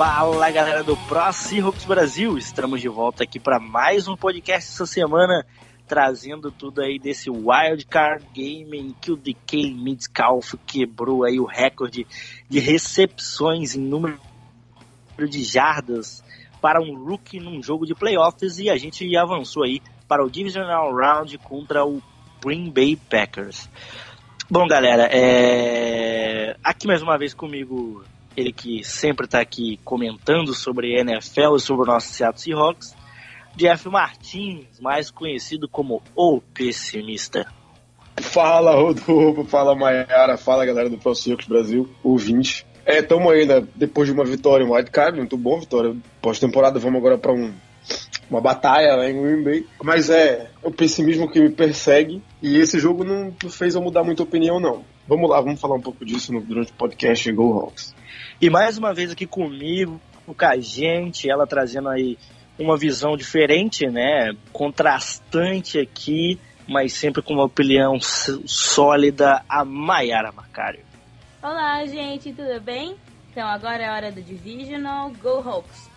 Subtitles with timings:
[0.00, 4.86] Fala galera do Pro Seahawks Brasil, estamos de volta aqui para mais um podcast essa
[4.86, 5.44] semana,
[5.86, 11.44] trazendo tudo aí desse Wild Card Game em que o DK Metcalf quebrou aí o
[11.44, 12.06] recorde
[12.48, 14.18] de recepções em número
[15.18, 16.24] de jardas
[16.62, 20.94] para um rookie num jogo de playoffs e a gente avançou aí para o Divisional
[20.94, 22.02] Round contra o
[22.42, 23.68] Green Bay Packers.
[24.50, 26.56] Bom galera, é...
[26.64, 28.02] aqui mais uma vez comigo
[28.36, 32.96] ele que sempre está aqui comentando sobre NFL e sobre o nosso Seattle Seahawks,
[33.56, 37.46] Jeff Martins, mais conhecido como O Pessimista.
[38.20, 42.66] Fala Rodolfo, fala Maiara, fala galera do Pro Seahawks Brasil, ouvinte.
[42.84, 47.18] É, estamos ainda depois de uma vitória em Wildcard, muito bom, vitória pós-temporada, vamos agora
[47.18, 47.52] para um,
[48.30, 49.66] uma batalha lá em Green Bay.
[49.82, 54.22] Mas é o pessimismo que me persegue e esse jogo não fez eu mudar muita
[54.22, 54.84] opinião não.
[55.06, 57.94] Vamos lá, vamos falar um pouco disso no, durante o podcast Go Hawks.
[58.40, 62.16] E mais uma vez aqui comigo, com a gente, ela trazendo aí
[62.58, 64.32] uma visão diferente, né?
[64.50, 70.80] Contrastante aqui, mas sempre com uma opinião sólida, a Mayara Macário.
[71.42, 72.96] Olá, gente, tudo bem?
[73.30, 75.90] Então agora é hora do Divisional Go Hawks.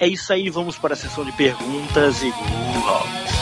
[0.00, 3.32] É isso aí, vamos para a sessão de perguntas e Go Hawks.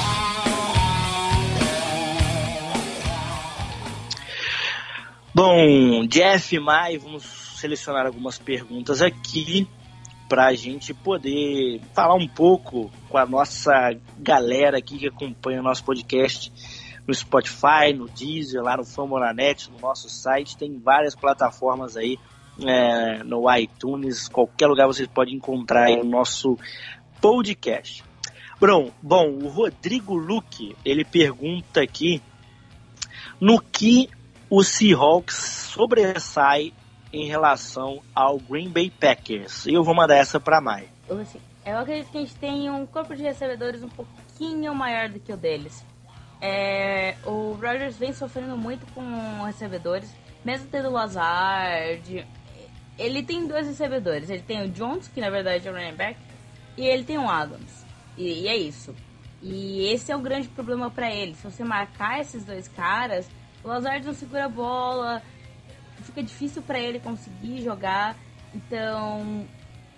[5.32, 9.68] Bom, Jeff Mai, vamos selecionar algumas perguntas aqui
[10.28, 13.72] para a gente poder falar um pouco com a nossa
[14.18, 16.50] galera aqui que acompanha o nosso podcast
[17.06, 20.56] no Spotify, no Deezer, lá no Famonanet, no nosso site.
[20.56, 22.16] Tem várias plataformas aí,
[22.64, 26.56] é, no iTunes, qualquer lugar você pode encontrar aí o nosso
[27.20, 28.04] podcast.
[28.58, 32.22] Bom, bom, o Rodrigo Luque, ele pergunta aqui
[33.40, 34.08] no que
[34.48, 35.34] o Seahawks
[35.74, 36.72] sobressai
[37.12, 39.66] em relação ao Green Bay Packers.
[39.66, 40.88] E eu vou mandar essa para Mai.
[41.10, 45.18] Assim, eu acredito que a gente tem um corpo de recebedores um pouquinho maior do
[45.18, 45.84] que o deles.
[46.40, 52.26] É, o Rodgers vem sofrendo muito com recebedores, mesmo tendo o Lazard.
[52.98, 54.30] Ele tem dois recebedores.
[54.30, 56.18] Ele tem o Jones, que na verdade é o running back,
[56.76, 57.84] e ele tem o Adams.
[58.16, 58.94] E, e é isso.
[59.42, 61.34] E esse é o grande problema para ele.
[61.34, 63.28] Se você marcar esses dois caras,
[63.64, 65.22] o Lazard não segura a bola,
[66.02, 68.16] fica difícil para ele conseguir jogar.
[68.54, 69.46] Então,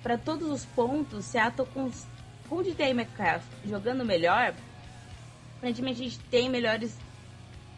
[0.03, 1.91] para todos os pontos, Seattle com,
[2.49, 4.55] com o DT Metcalf jogando melhor,
[5.57, 6.99] aparentemente a gente tem melhores,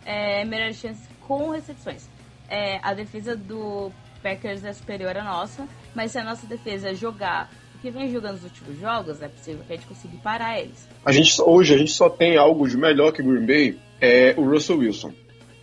[0.04, 2.08] é, melhores chances com recepções.
[2.48, 3.90] É, a defesa do
[4.22, 8.34] Packers é superior à nossa, mas se a nossa defesa jogar o que vem jogando
[8.34, 10.88] nos últimos jogos, é possível que a gente consiga parar eles.
[11.04, 14.48] A gente, hoje a gente só tem algo de melhor que Green Bay, é o
[14.48, 15.12] Russell Wilson.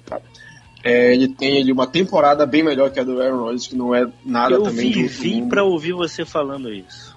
[0.05, 0.21] Tá?
[0.83, 3.93] É, ele tem ali uma temporada bem melhor que a do Aaron Rodgers, que não
[3.93, 7.15] é nada eu também vi, vi para ouvir você falando isso.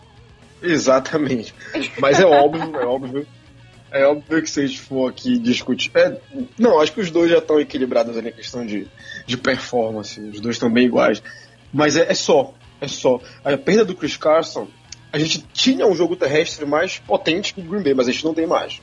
[0.62, 1.54] Exatamente.
[1.98, 3.26] Mas é óbvio, é óbvio.
[3.90, 5.90] É óbvio que se a gente for aqui discutir.
[5.94, 6.18] É,
[6.58, 8.86] não, acho que os dois já estão equilibrados ali na questão de,
[9.26, 10.20] de performance.
[10.20, 11.22] Os dois estão bem iguais.
[11.72, 12.52] Mas é, é só.
[12.80, 13.20] É só.
[13.44, 14.68] A perda do Chris Carson,
[15.12, 18.24] a gente tinha um jogo terrestre mais potente que o Green Bay, mas a gente
[18.24, 18.80] não tem mais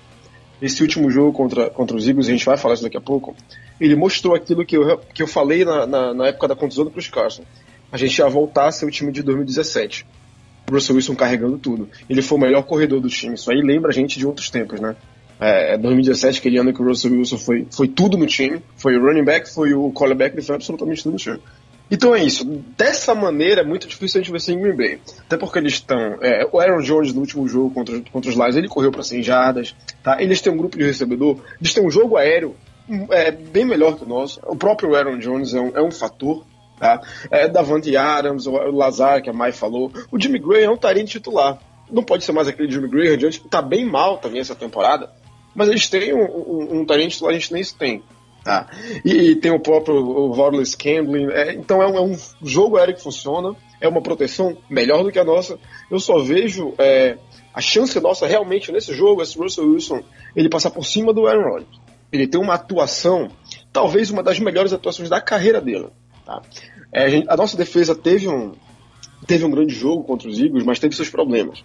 [0.61, 3.35] esse último jogo contra, contra os Eagles, a gente vai falar isso daqui a pouco,
[3.81, 6.91] ele mostrou aquilo que eu, que eu falei na, na, na época da contusão do
[6.91, 7.43] Chris Carson.
[7.91, 10.05] A gente ia voltar a ser o time de 2017.
[10.69, 11.89] O Russell Wilson carregando tudo.
[12.07, 13.33] Ele foi o melhor corredor do time.
[13.33, 14.95] Isso aí lembra a gente de outros tempos, né?
[15.39, 18.61] É, 2017, aquele ano que o Russell Wilson foi, foi tudo no time.
[18.77, 21.39] Foi o running back, foi o quarterback, ele foi absolutamente tudo no time.
[21.89, 22.45] Então é isso.
[22.77, 24.99] Dessa maneira é muito difícil a gente ver sem Green Bay.
[25.25, 26.19] Até porque eles estão.
[26.21, 29.23] É, o Aaron Jones no último jogo contra, contra os Lions, ele correu para 100
[29.23, 29.75] jardas.
[30.01, 30.21] Tá?
[30.21, 31.39] Eles têm um grupo de recebedor.
[31.59, 32.55] Eles têm um jogo aéreo
[33.11, 34.39] é, bem melhor que o nosso.
[34.45, 36.45] O próprio Aaron Jones é um, é um fator.
[36.79, 36.99] Tá?
[37.29, 39.91] É, Davante Adams, o Lazar, que a Mai falou.
[40.11, 41.59] O Jimmy Gray é um tarim titular.
[41.91, 43.13] Não pode ser mais aquele Jimmy Gray.
[43.13, 45.11] O Jones tá bem mal também essa temporada.
[45.53, 48.03] Mas eles têm um, um, um tarim titular, a gente nem tem.
[48.43, 48.67] Tá.
[49.05, 50.33] E, e, tem o próprio o
[50.77, 51.29] Camblin.
[51.31, 53.55] É, então é um, é um, jogo aéreo que funciona.
[53.79, 55.59] é uma proteção melhor do que a nossa.
[55.91, 57.17] Eu só vejo é,
[57.53, 60.01] a chance nossa realmente nesse jogo, esse Russell Wilson,
[60.35, 61.80] ele passar por cima do Aaron Rodgers.
[62.11, 63.29] Ele tem uma atuação,
[63.71, 65.87] talvez uma das melhores atuações da carreira dele.
[66.25, 66.41] Tá?
[66.91, 68.53] É, a, gente, a, nossa defesa teve um,
[69.25, 71.63] teve um grande jogo contra os Eagles, mas teve seus problemas.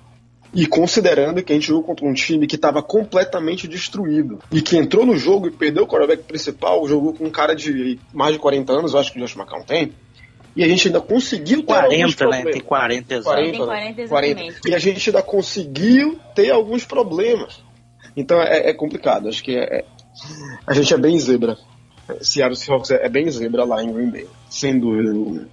[0.54, 4.76] E considerando que a gente jogou contra um time que estava completamente destruído e que
[4.76, 8.38] entrou no jogo e perdeu o quarterback principal, jogou com um cara de mais de
[8.38, 9.93] 40 anos, eu acho que o Josh McCown tem,
[10.56, 12.43] e a gente ainda conseguiu ter 40, né?
[12.44, 13.37] Tem 40 exato.
[13.37, 14.60] 40, tem 40 exatamente.
[14.66, 17.62] E a gente ainda conseguiu ter alguns problemas.
[18.16, 19.28] Então é, é complicado.
[19.28, 19.84] Acho que é, é,
[20.67, 21.57] a gente é bem zebra.
[22.21, 25.49] Seattle Seahawks é, bem zebra lá em Green Bay, sem dúvida.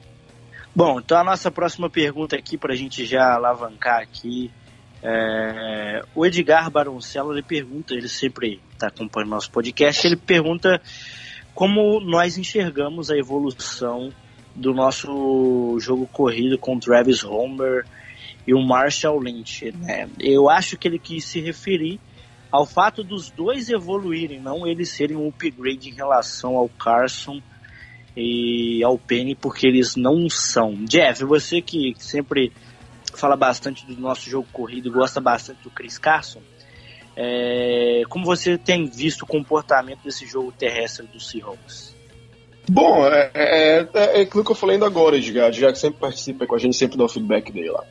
[0.75, 4.51] Bom, então a nossa próxima pergunta aqui, para a gente já alavancar aqui,
[5.01, 10.81] é, o Edgar Baroncello, ele pergunta, ele sempre está acompanhando nosso podcast, ele pergunta
[11.53, 14.11] como nós enxergamos a evolução
[14.55, 17.85] do nosso jogo corrido com Travis Homer
[18.45, 19.71] e o Marshall Lynch.
[19.71, 20.09] Né?
[20.19, 21.99] Eu acho que ele quis se referir
[22.53, 27.41] ao fato dos dois evoluírem, não eles serem um upgrade em relação ao Carson
[28.15, 30.75] e ao Penny, porque eles não são.
[30.85, 32.51] Jeff, você que sempre
[33.15, 36.43] fala bastante do nosso jogo corrido, gosta bastante do Chris Carson.
[37.17, 41.95] É, como você tem visto o comportamento desse jogo terrestre do Seahawks?
[42.69, 45.99] Bom, é, é, é, é aquilo que eu falei ainda agora, Edgar, já que sempre
[45.99, 47.83] participa com a gente, sempre dá o feedback dele lá.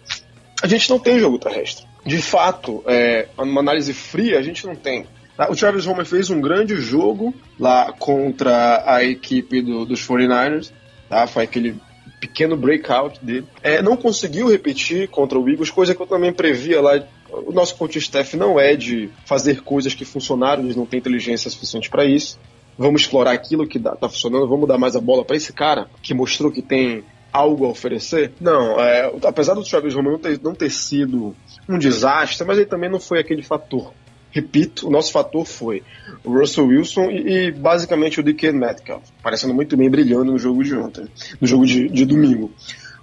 [0.63, 1.85] A gente não tem jogo terrestre.
[2.05, 5.07] De fato, é, uma análise fria, a gente não tem.
[5.37, 5.51] Tá?
[5.51, 10.73] O Travis Homer fez um grande jogo lá contra a equipe do, dos 49ers.
[11.09, 11.27] Tá?
[11.27, 11.77] Foi aquele
[12.21, 13.47] pequeno breakout dele.
[13.63, 17.03] É, não conseguiu repetir contra o Eagles, coisa que eu também previa lá.
[17.29, 21.51] O nosso coach staff não é de fazer coisas que funcionaram, eles não têm inteligência
[21.51, 22.39] suficiente para isso.
[22.79, 26.15] Vamos explorar aquilo que está funcionando, vamos dar mais a bola para esse cara que
[26.15, 28.33] mostrou que tem algo a oferecer?
[28.41, 31.35] Não, é, apesar do Travis Homer não ter, não ter sido
[31.69, 33.93] um desastre, mas ele também não foi aquele fator
[34.33, 35.83] repito, o nosso fator foi
[36.25, 40.65] o Russell Wilson e, e basicamente o DK Metcalf, parecendo muito bem brilhando no jogo
[40.65, 41.07] de ontem,
[41.41, 42.51] no jogo de, de domingo.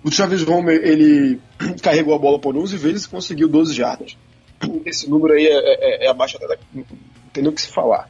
[0.03, 1.39] O Travis Homer, ele
[1.81, 4.17] carregou a bola por 11 vezes e conseguiu 12 jardas.
[4.85, 6.57] Esse número aí é, é, é abaixo até da...
[6.73, 6.83] não
[7.31, 8.09] tem nem o que se falar.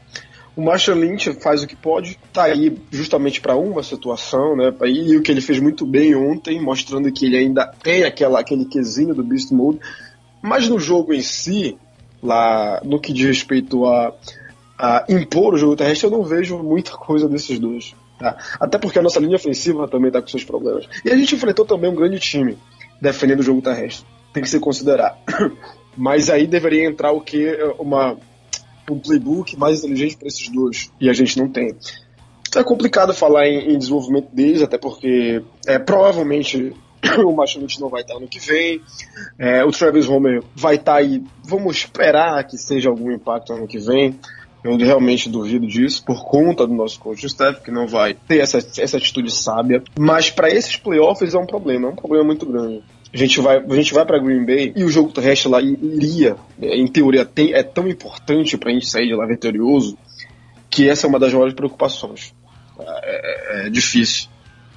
[0.59, 4.73] O Marshall Lynch faz o que pode, tá aí justamente para uma situação, né?
[4.87, 8.65] E o que ele fez muito bem ontem, mostrando que ele ainda tem aquela, aquele
[8.65, 9.79] quesinho do Beast Mode.
[10.41, 11.77] Mas no jogo em si,
[12.21, 14.13] lá no que diz respeito a,
[14.77, 17.95] a impor o jogo terrestre, eu não vejo muita coisa desses dois.
[18.19, 18.35] Tá?
[18.59, 20.89] Até porque a nossa linha ofensiva também está com seus problemas.
[21.05, 22.57] E a gente enfrentou também um grande time
[23.01, 24.05] defendendo o jogo terrestre.
[24.33, 25.17] Tem que se considerar.
[25.95, 27.47] Mas aí deveria entrar o que?
[27.79, 28.17] Uma,
[28.91, 30.91] um playbook mais inteligente para esses dois.
[30.99, 31.75] E a gente não tem.
[32.55, 36.73] É complicado falar em, em desenvolvimento deles, até porque é, provavelmente
[37.25, 38.81] o Machinute não vai estar no que vem.
[39.37, 41.23] É, o Travis Homer vai estar aí.
[41.43, 44.19] Vamos esperar que seja algum impacto ano que vem.
[44.61, 48.57] Eu realmente duvido disso, por conta do nosso coach staff, que não vai ter essa,
[48.57, 49.81] essa atitude sábia.
[49.97, 52.83] Mas para esses playoffs é um problema, é um problema muito grande.
[53.11, 56.35] A gente vai, a gente vai para Green Bay e o jogo terrestre lá iria,
[56.61, 59.97] é, em teoria, tem, é tão importante para a gente sair de lá vitorioso
[60.69, 62.33] que essa é uma das maiores preocupações.
[62.79, 64.29] É, é, é difícil.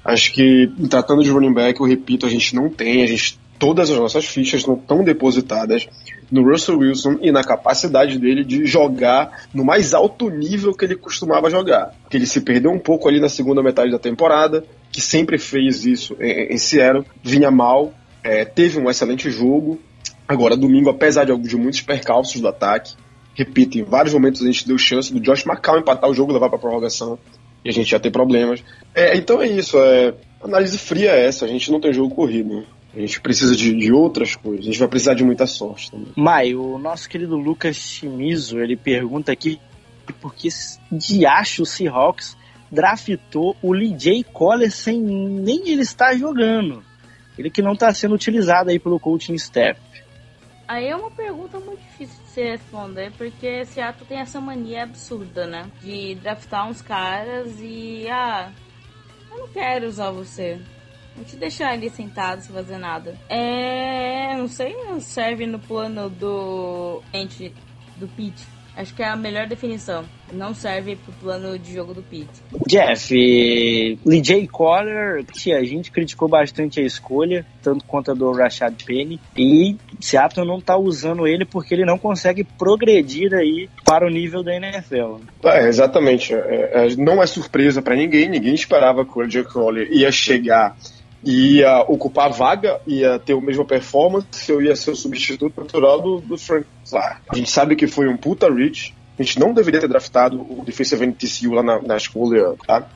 [0.04, 3.90] Acho que, tratando de running back, eu repito, a gente não tem, a gente todas
[3.90, 5.86] as nossas fichas não estão depositadas
[6.32, 10.96] no Russell Wilson e na capacidade dele de jogar no mais alto nível que ele
[10.96, 11.94] costumava jogar.
[12.10, 15.86] Que ele se perdeu um pouco ali na segunda metade da temporada, que sempre fez
[15.86, 19.80] isso em, em Seattle, vinha mal, é, teve um excelente jogo.
[20.26, 22.94] Agora, domingo, apesar de, de muitos percalços do ataque,
[23.34, 26.48] repito, em vários momentos a gente deu chance do Josh McCown empatar o jogo levar
[26.48, 27.18] para prorrogação
[27.64, 28.62] e a gente já tem problemas.
[28.94, 32.64] É, então é isso, é, análise fria é essa, a gente não tem jogo corrido.
[32.94, 34.60] A gente precisa de, de, outras coisas.
[34.60, 36.12] A gente vai precisar de muita sorte também.
[36.14, 39.58] Mai, o nosso querido Lucas Chimizo, ele pergunta aqui
[40.20, 40.48] por que
[40.90, 42.36] de acho o Seahawks
[42.70, 46.84] draftou o LJ Collar sem nem ele estar jogando.
[47.38, 49.80] Ele que não está sendo utilizado aí pelo coaching staff.
[50.68, 55.46] Aí é uma pergunta muito difícil de se responder, porque Seattle tem essa mania absurda,
[55.46, 55.70] né?
[55.82, 58.06] De draftar uns caras e.
[58.08, 58.50] Ah,
[59.30, 60.60] eu não quero usar você.
[61.14, 63.18] Vou te deixar ali sentado sem fazer nada.
[63.28, 64.34] É.
[64.36, 67.02] Não sei, não serve no plano do.
[67.96, 68.46] do Pete.
[68.76, 70.04] Acho que é a melhor definição.
[70.32, 72.42] Não serve pro plano de jogo do Pete.
[72.66, 78.74] Jeff, LJ Collar, que a gente criticou bastante a escolha, tanto quanto a do Rashad
[78.84, 84.10] Penny, e Seattle não tá usando ele porque ele não consegue progredir aí para o
[84.10, 85.16] nível da NFL.
[85.44, 86.34] É, exatamente.
[86.34, 90.74] É, é, não é surpresa para ninguém, ninguém esperava que o LJ Collar ia chegar
[91.24, 96.00] ia ocupar a vaga, ia ter a mesma performance, eu ia ser o substituto natural
[96.00, 97.20] do, do Frank Clark.
[97.28, 100.64] A gente sabe que foi um puta reach, a gente não deveria ter draftado o
[100.64, 102.88] defensive end TCU lá na, na escolha, tá?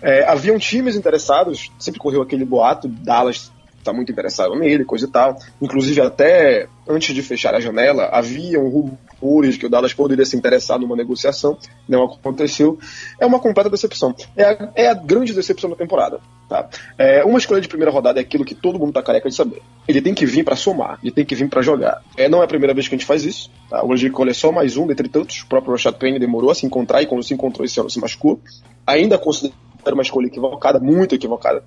[0.00, 5.10] É, haviam times interessados, sempre correu aquele boato, Dallas está muito interessado nele, coisa e
[5.10, 5.36] tal.
[5.60, 10.78] Inclusive, até antes de fechar a janela, haviam rumores que o Dallas poderia se interessar
[10.78, 11.56] numa negociação,
[11.88, 12.78] não aconteceu.
[13.20, 14.14] É uma completa decepção.
[14.36, 16.20] É a, é a grande decepção da temporada.
[16.48, 16.68] Tá?
[16.96, 19.60] É, uma escolha de primeira rodada é aquilo que todo mundo tá careca de saber.
[19.86, 22.02] Ele tem que vir para somar, ele tem que vir para jogar.
[22.16, 23.50] É, não é a primeira vez que a gente faz isso.
[23.68, 23.84] Tá?
[23.84, 25.42] O Angie Cole é só mais um dentre tantos.
[25.42, 28.00] O próprio Rashad Penny demorou a se encontrar e quando se encontrou esse ano se
[28.00, 28.40] machucou.
[28.86, 29.54] Ainda considero
[29.92, 31.62] uma escolha equivocada, muito equivocada.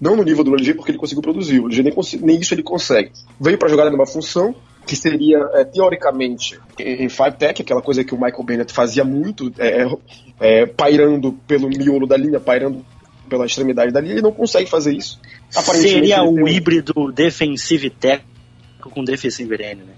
[0.00, 1.60] Não no nível do LG, porque ele conseguiu produzir.
[1.60, 3.12] O LG nem, nem isso ele consegue.
[3.38, 4.54] Veio para jogar numa função
[4.86, 9.52] que seria, é, teoricamente, em Five Tech, aquela coisa que o Michael Bennett fazia muito,
[9.58, 9.86] é,
[10.40, 12.84] é, pairando pelo miolo da linha, pairando
[13.28, 15.20] pela extremidade da linha, ele não consegue fazer isso.
[15.50, 18.28] Seria um híbrido defensive técnico
[18.90, 19.92] com defensive end, né?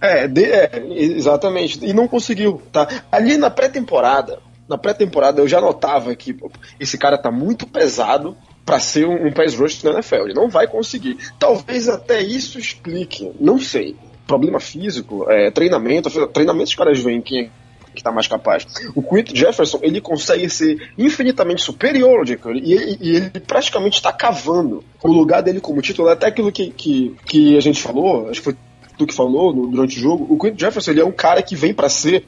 [0.00, 1.84] É, de, é, exatamente.
[1.84, 3.04] E não conseguiu, tá?
[3.10, 6.36] Ali na pré-temporada, na pré-temporada eu já notava que
[6.78, 10.26] esse cara tá muito pesado para ser um, um pass rush na NFL.
[10.26, 11.18] Ele não vai conseguir.
[11.38, 13.96] Talvez até isso explique, não sei.
[14.26, 17.50] Problema físico, é, treinamento, treinamento os caras veem quem é
[17.92, 18.66] que está mais capaz.
[18.94, 23.96] O Quint Jefferson ele consegue ser infinitamente superior ao Jake e, ele, e ele praticamente
[23.96, 26.12] está cavando o lugar dele como titular.
[26.12, 28.56] Até aquilo que, que, que a gente falou, acho que foi
[28.96, 31.56] tu que falou no, durante o jogo, o Quint Jefferson ele é um cara que
[31.56, 32.24] vem para ser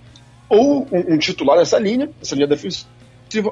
[0.48, 2.88] ou um, um, titular nessa linha, essa linha defensiva,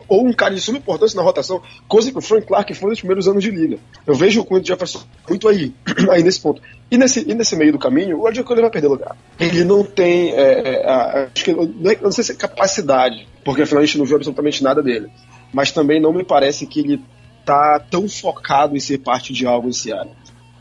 [0.09, 2.99] ou um cara de suma importância na rotação, coisa que o Frank Clark foi nos
[2.99, 3.79] primeiros anos de liga.
[4.07, 5.73] Eu vejo o Quentin Jefferson muito aí,
[6.11, 6.61] aí nesse ponto.
[6.91, 9.17] E nesse, e nesse meio do caminho, o Ed vai perder lugar.
[9.39, 10.91] Ele não tem, é, é,
[11.33, 14.17] acho que, não, é, não sei se é capacidade, porque afinal a gente não viu
[14.17, 15.09] absolutamente nada dele.
[15.53, 17.01] Mas também não me parece que ele
[17.45, 20.11] tá tão focado em ser parte de algo esse ano.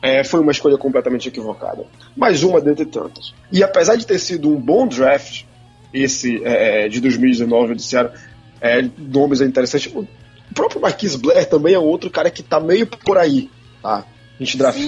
[0.01, 1.85] É, foi uma escolha completamente equivocada.
[2.15, 3.33] Mais uma dentre tantas.
[3.51, 5.43] E apesar de ter sido um bom draft,
[5.93, 8.13] esse é, de 2019 do Ceará,
[8.61, 9.93] é, nomes interessantes.
[9.93, 10.07] O
[10.53, 13.49] próprio Marquis Blair também é outro cara que tá meio por aí,
[13.81, 14.05] tá?
[14.39, 14.81] A gente drafta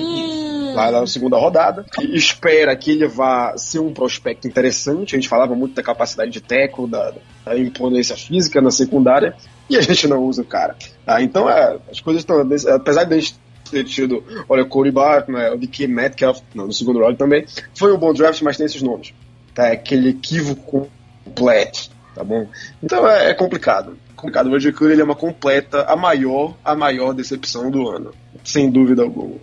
[0.74, 5.16] lá, na segunda rodada e espera que ele vá ser um prospecto interessante.
[5.16, 7.14] A gente falava muito da capacidade de teco, da,
[7.46, 9.36] da imponência física na secundária,
[9.70, 10.76] e a gente não usa o cara.
[11.06, 11.22] Tá?
[11.22, 12.40] Então é, as coisas estão.
[12.74, 13.36] Apesar de a gente
[13.70, 17.94] ter tido, olha, o Corey Barton, o DK Metcalf não, no segundo round também, foi
[17.94, 19.14] um bom draft, mas tem esses nomes.
[19.54, 19.68] Tá?
[19.68, 20.90] Aquele equívoco
[21.26, 21.90] completo
[22.22, 22.48] tá bom?
[22.82, 23.98] Então é, é complicado.
[24.16, 24.48] Complicado.
[24.48, 28.14] O Roger ele é uma completa, a maior, a maior decepção do ano,
[28.44, 29.36] sem dúvida alguma.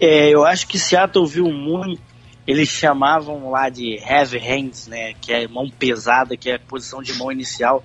[0.00, 2.02] É, eu acho que Seattle viu muito.
[2.44, 5.14] Eles chamavam lá de heavy hands, né?
[5.20, 7.84] Que é mão pesada, que é a posição de mão inicial.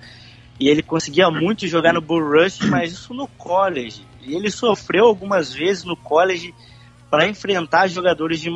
[0.58, 4.04] E ele conseguia muito jogar no Bull Rush, mas isso no college.
[4.20, 6.52] E ele sofreu algumas vezes no college
[7.08, 8.50] para enfrentar jogadores de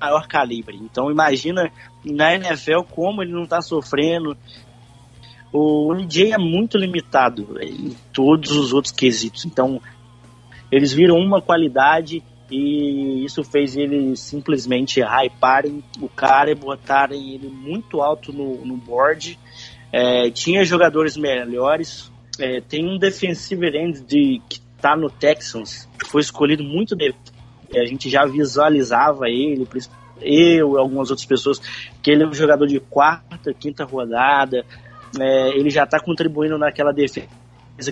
[0.00, 0.76] maior calibre.
[0.76, 1.70] Então imagina
[2.04, 4.36] na NFL como ele não está sofrendo.
[5.52, 9.44] O NJ é muito limitado em todos os outros quesitos.
[9.44, 9.80] Então
[10.70, 17.48] eles viram uma qualidade e isso fez eles simplesmente hyparem o cara e botarem ele
[17.48, 19.38] muito alto no, no board.
[19.92, 22.12] É, tinha jogadores melhores.
[22.38, 26.94] É, tem um defensive end de, que está no Texans, que foi escolhido muito
[27.74, 29.66] a gente já visualizava ele,
[30.20, 31.58] eu e algumas outras pessoas,
[32.02, 34.64] que ele é um jogador de quarta, quinta rodada,
[35.18, 37.28] é, ele já está contribuindo naquela defesa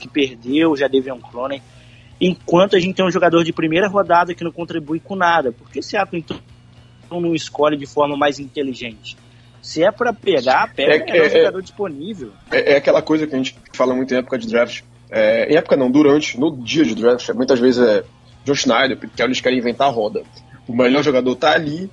[0.01, 1.63] que perdeu, já Devion Clooney,
[2.21, 5.83] enquanto a gente tem um jogador de primeira rodada que não contribui com nada, porque
[5.83, 6.07] se a
[7.15, 9.17] então não escolhe de forma mais inteligente?
[9.63, 12.33] Se é para pegar, pega é, é, o jogador disponível.
[12.51, 14.83] É, é, aquela coisa que a gente fala muito em época de draft.
[15.11, 18.05] É, em época não, durante, no dia de draft, muitas vezes é
[18.45, 20.23] John Schneider, porque eles querem inventar a roda.
[20.69, 21.91] O melhor jogador tá ali,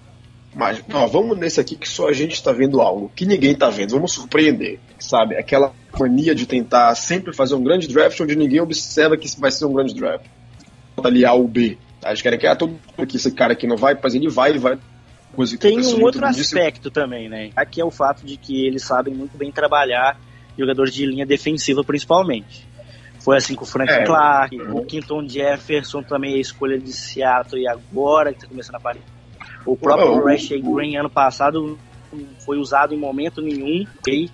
[0.53, 3.69] mas ó, vamos nesse aqui que só a gente está vendo algo que ninguém está
[3.69, 3.91] vendo.
[3.91, 5.35] Vamos surpreender, sabe?
[5.37, 9.65] Aquela mania de tentar sempre fazer um grande draft onde ninguém observa que vai ser
[9.65, 10.25] um grande draft.
[11.03, 11.77] Ali A ou B.
[12.01, 12.09] Tá?
[12.09, 12.77] Eles querem que ah, todo
[13.07, 14.77] que esse cara aqui não vai, mas ele vai, ele vai.
[15.33, 17.51] Coisa Tem um outro aspecto também, né?
[17.55, 20.19] Aqui é o fato de que eles sabem muito bem trabalhar
[20.57, 22.67] jogadores de linha defensiva, principalmente.
[23.23, 24.63] Foi assim com o Frank é, Clark, é.
[24.63, 29.05] o Quinton Jefferson também é escolha de Seattle e agora que está começando a aparecer.
[29.65, 31.77] O próprio oh, Green ano passado
[32.39, 33.85] foi usado em momento nenhum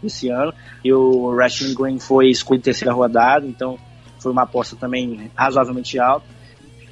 [0.03, 0.53] esse ano
[0.83, 3.77] e o Rashing Green foi escolhido em terceira rodada, então
[4.19, 6.25] foi uma aposta também razoavelmente alta.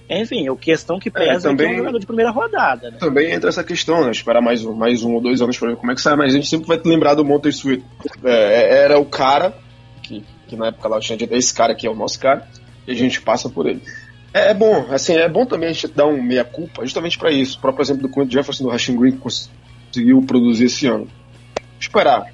[0.09, 2.31] Enfim, a questão que é, pesa é, também, é, que é um jogador de primeira
[2.31, 2.91] rodada.
[2.91, 2.97] Né?
[2.99, 4.11] Também entra essa questão, né?
[4.11, 6.33] Esperar mais um, mais um ou dois anos para ver como é que sai, mas
[6.33, 7.83] a gente sempre vai lembrar do Monte Sweet.
[8.23, 9.57] É, era o cara,
[10.03, 12.47] que, que na época lá tinha dito, esse cara aqui é o nosso cara,
[12.87, 13.81] e a gente passa por ele.
[14.33, 17.57] É, é, bom, assim, é bom também a gente dar um meia-culpa justamente para isso.
[17.57, 21.07] O próprio exemplo do Quentin Jefferson do Rashing Green que conseguiu produzir esse ano.
[21.79, 22.33] Esperar.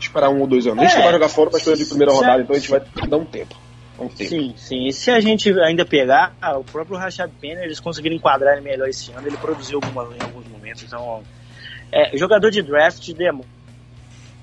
[0.00, 0.82] Esperar um ou dois anos.
[0.82, 2.80] É, a gente vai jogar fora para escolha de primeira rodada, então a gente vai
[3.08, 3.54] dar um tempo.
[3.98, 4.28] Um tempo.
[4.28, 4.86] Sim, sim.
[4.88, 8.62] E se a gente ainda pegar, ah, o próprio Rashad Penner, eles conseguiram enquadrar ele
[8.62, 10.82] melhor esse ano, ele produziu alguma, em alguns momentos.
[10.82, 11.22] Então,
[11.92, 13.55] é, jogador de draft demora.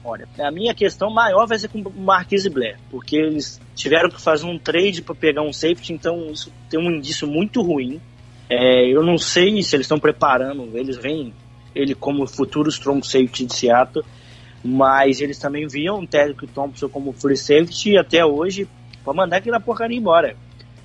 [0.05, 4.21] Olha, a minha questão maior vai ser com o Marquise Blair, porque eles tiveram que
[4.21, 8.01] fazer um trade para pegar um safety, então isso tem um indício muito ruim.
[8.49, 11.33] É, eu não sei se eles estão preparando, eles veem
[11.73, 14.05] ele como futuro strong safety de Seattle,
[14.63, 18.67] mas eles também viam o Tedrick Thompson como free safety e até hoje
[19.03, 20.35] para mandar aquela porcaria embora.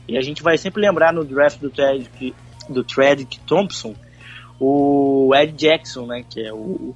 [0.06, 2.34] E a gente vai sempre lembrar no draft do Tedrick,
[2.68, 3.94] do Tedrick Thompson
[4.60, 6.94] o Ed Jackson, né, que é o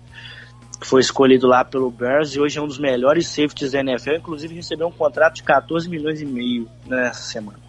[0.83, 4.17] que foi escolhido lá pelo Bears e hoje é um dos melhores safeties da NFL,
[4.17, 7.61] inclusive recebeu um contrato de 14 milhões e meio nessa semana.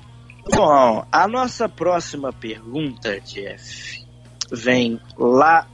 [0.51, 4.03] Bom, a nossa próxima pergunta, Jeff,
[4.51, 5.67] vem lá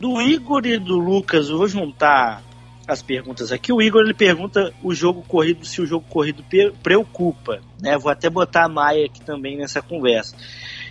[0.00, 1.50] do Igor e do Lucas.
[1.50, 2.42] Eu vou juntar
[2.88, 3.70] as perguntas aqui.
[3.70, 6.42] O Igor ele pergunta o jogo corrido se o jogo corrido
[6.82, 7.98] preocupa, né?
[7.98, 10.34] Vou até botar a Maia aqui também nessa conversa.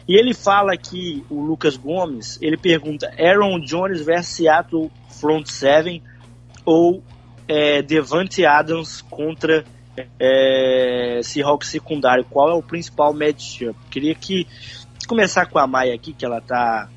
[0.08, 6.04] E ele fala que o Lucas Gomes, ele pergunta Aaron Jones versus Seattle front seven
[6.64, 7.04] ou
[7.48, 9.66] é, Devante Adams contra
[10.20, 12.24] é, Seahawks secundário.
[12.26, 13.76] Qual é o principal matchup?
[13.90, 14.48] Queria que
[15.08, 16.88] começar com a Maia aqui, que ela tá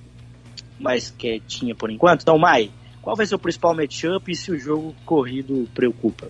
[0.78, 2.22] mais quietinha por enquanto.
[2.22, 6.28] Então, Mai, qual vai ser o principal matchup e se o jogo corrido preocupa?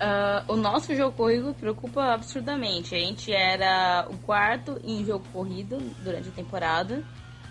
[0.00, 2.94] Uh, o nosso jogo corrido preocupa absurdamente.
[2.94, 7.04] A gente era o quarto em jogo corrido durante a temporada.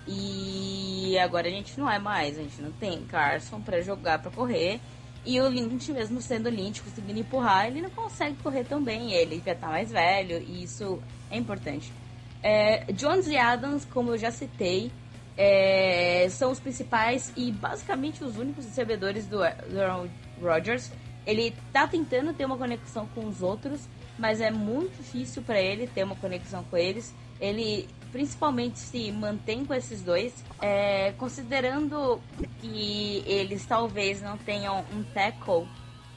[0.07, 2.39] E agora a gente não é mais.
[2.39, 4.79] A gente não tem Carson para jogar, para correr.
[5.23, 9.13] E o Lynch, mesmo sendo Lynch, conseguindo empurrar, ele não consegue correr tão bem.
[9.13, 11.93] Ele já tá mais velho e isso é importante.
[12.41, 14.91] É, Jones e Adams, como eu já citei,
[15.37, 20.09] é, são os principais e basicamente os únicos recebedores do, do
[20.41, 20.91] Rodgers
[21.29, 23.87] ele tá tentando ter uma conexão com os outros,
[24.17, 27.13] mas é muito difícil para ele ter uma conexão com eles.
[27.39, 32.19] Ele principalmente se mantém com esses dois, é, considerando
[32.59, 35.67] que eles talvez não tenham um tackle,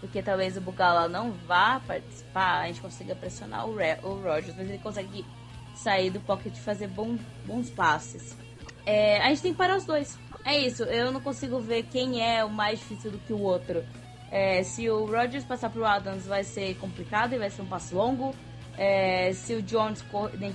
[0.00, 4.56] porque talvez o Bugala não vá participar, a gente consiga pressionar o, Re o Rogers,
[4.56, 5.24] mas ele consegue
[5.74, 8.34] sair do pocket e fazer bom, bons passes.
[8.86, 10.18] É, a gente tem que parar os dois.
[10.44, 13.84] É isso, eu não consigo ver quem é o mais difícil do que o outro.
[14.32, 17.94] É, se o Rodgers passar pro Adams vai ser complicado e vai ser um passo
[17.94, 18.34] longo.
[18.78, 20.02] É, se o Jones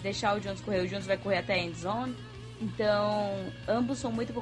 [0.01, 2.15] deixar o Jones correr, o Jones vai correr até a end zone.
[2.59, 3.29] Então,
[3.67, 4.33] ambos são muito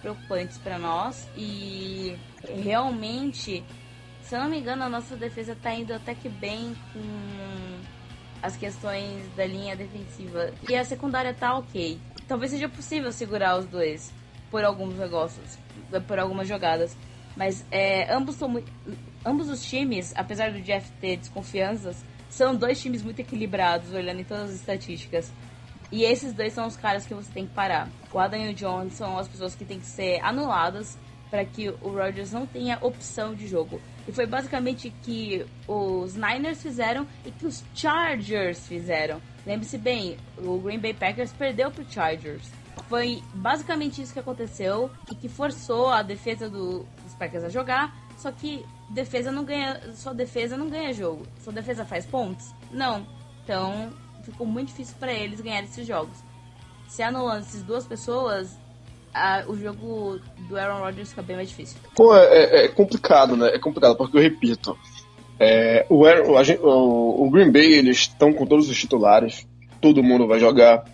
[0.00, 2.16] preocupantes para nós e
[2.62, 3.64] realmente,
[4.22, 7.80] se eu não me engano, a nossa defesa está indo até que bem com
[8.40, 11.98] as questões da linha defensiva e a secundária tá ok.
[12.28, 14.12] Talvez seja possível segurar os dois
[14.48, 15.58] por alguns negócios,
[16.06, 16.96] por algumas jogadas.
[17.36, 18.72] Mas é, ambos são muito,
[19.24, 24.24] ambos os times, apesar do Jeff ter desconfianças, são dois times muito equilibrados, olhando em
[24.24, 25.30] todas as estatísticas.
[25.92, 27.88] E esses dois são os caras que você tem que parar.
[28.12, 30.98] O Adam e o John são as pessoas que têm que ser anuladas
[31.30, 33.80] para que o Rodgers não tenha opção de jogo.
[34.06, 39.20] E foi basicamente que os Niners fizeram e que os Chargers fizeram.
[39.44, 42.48] Lembre-se bem, o Green Bay Packers perdeu para Chargers.
[42.88, 46.86] Foi basicamente isso que aconteceu e que forçou a defesa do,
[47.18, 51.26] Packers a jogar, só que defesa não ganha, sua defesa não ganha jogo.
[51.42, 52.52] Sua defesa faz pontos?
[52.70, 53.06] Não.
[53.44, 56.16] Então, ficou muito difícil para eles ganhar esses jogos.
[56.88, 58.56] Se anulando essas duas pessoas,
[59.12, 61.78] a, o jogo do Aaron Rodgers fica bem mais difícil.
[61.94, 63.48] Pô, é, é, é complicado, né?
[63.48, 64.76] É complicado, porque eu repito.
[65.38, 69.46] É, o, Aaron, o, o, Green Bay, eles estão com todos os titulares,
[69.80, 70.84] todo mundo vai jogar.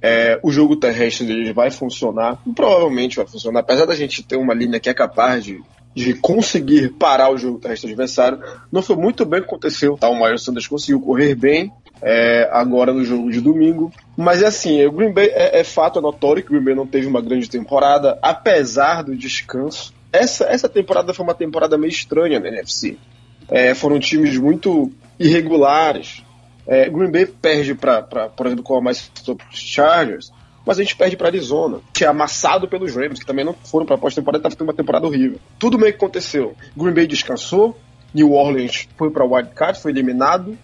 [0.00, 4.54] É, o jogo terrestre deles vai funcionar, provavelmente vai funcionar, apesar da gente ter uma
[4.54, 5.60] linha que é capaz de,
[5.94, 8.38] de conseguir parar o jogo terrestre adversário.
[8.70, 10.08] Não foi muito bem o que aconteceu, tá?
[10.08, 13.90] O Miles Sanders conseguiu correr bem é, agora no jogo de domingo.
[14.16, 16.74] Mas é assim, o Green Bay é, é fato, é notório que o Green Bay
[16.74, 19.94] não teve uma grande temporada, apesar do descanso.
[20.12, 22.96] Essa, essa temporada foi uma temporada meio estranha na NFC.
[23.48, 26.22] É, foram times muito irregulares,
[26.66, 30.32] é, Green Bay perde para, por exemplo, como a mais citou, Chargers,
[30.66, 33.86] mas a gente perde para Arizona, que é amassado pelos Rams, que também não foram
[33.86, 35.38] para pós-temporada, estava tendo uma temporada horrível.
[35.60, 36.56] Tudo meio que aconteceu.
[36.76, 37.78] Green Bay descansou,
[38.12, 40.58] New Orleans foi para Wild Card, foi eliminado.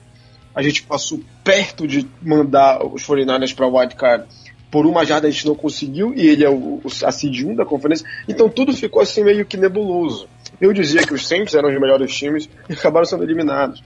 [0.53, 4.25] A gente passou perto de mandar os 49ers para Wild Card.
[4.73, 7.65] Por uma jarda a gente não conseguiu, e ele é o, a seed 1 da
[7.65, 8.07] conferência.
[8.29, 10.29] Então tudo ficou assim meio que nebuloso.
[10.61, 13.83] Eu dizia que os Saints eram os melhores times e acabaram sendo eliminados.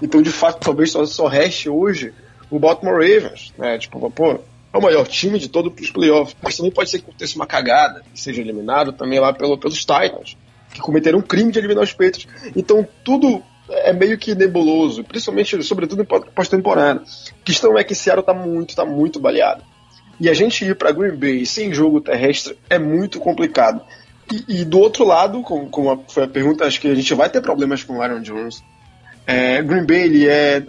[0.00, 2.12] Então, de fato, talvez só, só reste hoje
[2.50, 3.78] o Baltimore Ravens, né?
[3.78, 4.40] Tipo, pô,
[4.72, 6.36] é o maior time de todo os playoffs.
[6.42, 9.78] Mas também pode ser que aconteça uma cagada e seja eliminado também lá pelo, pelos
[9.78, 10.36] Titans,
[10.72, 12.26] que cometeram um crime de eliminar os Patriots.
[12.56, 17.00] Então tudo é meio que nebuloso, principalmente, sobretudo em pós-temporada.
[17.00, 19.62] A questão é que Seattle tá muito, tá muito baleado.
[20.20, 23.82] E a gente ir para Green Bay sem jogo terrestre é muito complicado.
[24.30, 27.28] E, e do outro lado, como, como foi a pergunta, acho que a gente vai
[27.28, 28.62] ter problemas com o Aaron Jones.
[29.26, 30.62] É, Green Bay ele é,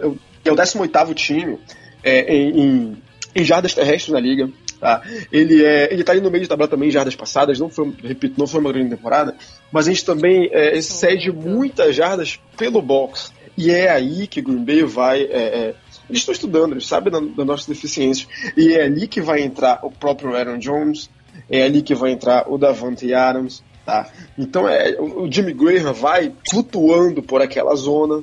[0.44, 1.58] é o 18 time
[2.02, 2.96] é, em,
[3.34, 4.48] em jardas terrestres na liga.
[4.80, 5.02] Tá?
[5.32, 7.90] Ele é, ele tá ali no meio de tabela também em jardas passadas, não foi,
[8.02, 9.34] repito, não foi uma grande temporada,
[9.72, 13.32] mas a gente também é, cede muitas jardas pelo box.
[13.56, 15.22] E é aí que Green Bay vai.
[15.22, 15.74] É, é,
[16.08, 18.28] eles estão estudando, eles sabem da, da nossa deficiência.
[18.56, 21.08] E é ali que vai entrar o próprio Aaron Jones,
[21.48, 23.62] é ali que vai entrar o Davante Adams.
[23.86, 24.10] Tá?
[24.38, 28.22] Então é, o Jimmy Graham vai flutuando por aquela zona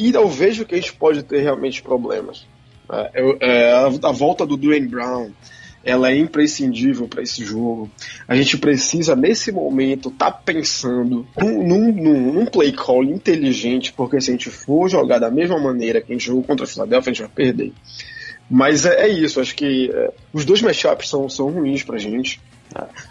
[0.00, 2.46] e eu vejo que a gente pode ter realmente problemas.
[2.90, 5.30] É, é, a, a volta do Dwayne Brown,
[5.84, 7.90] ela é imprescindível para esse jogo.
[8.26, 14.20] A gente precisa, nesse momento, estar tá pensando num, num, num, play call inteligente, porque
[14.22, 17.10] se a gente for jogar da mesma maneira que a gente jogou contra a Philadelphia,
[17.10, 17.72] a gente vai perder.
[18.50, 22.40] Mas é, é isso, acho que é, os dois matchups são, são ruins pra gente.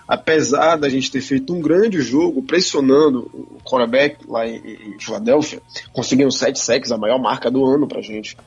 [0.07, 5.61] Apesar da gente ter feito um grande jogo pressionando o quarterback lá em, em Filadélfia,
[5.91, 8.37] conseguindo 7 sacks, a maior marca do ano pra gente.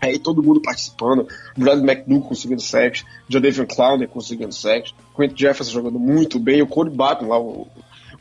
[0.00, 5.98] Aí todo mundo participando, Brad McDougall conseguindo sacks, Jadavion Clowney conseguindo sacks, Quentin Jefferson jogando
[5.98, 7.68] muito bem, o Cody Barton lá, o,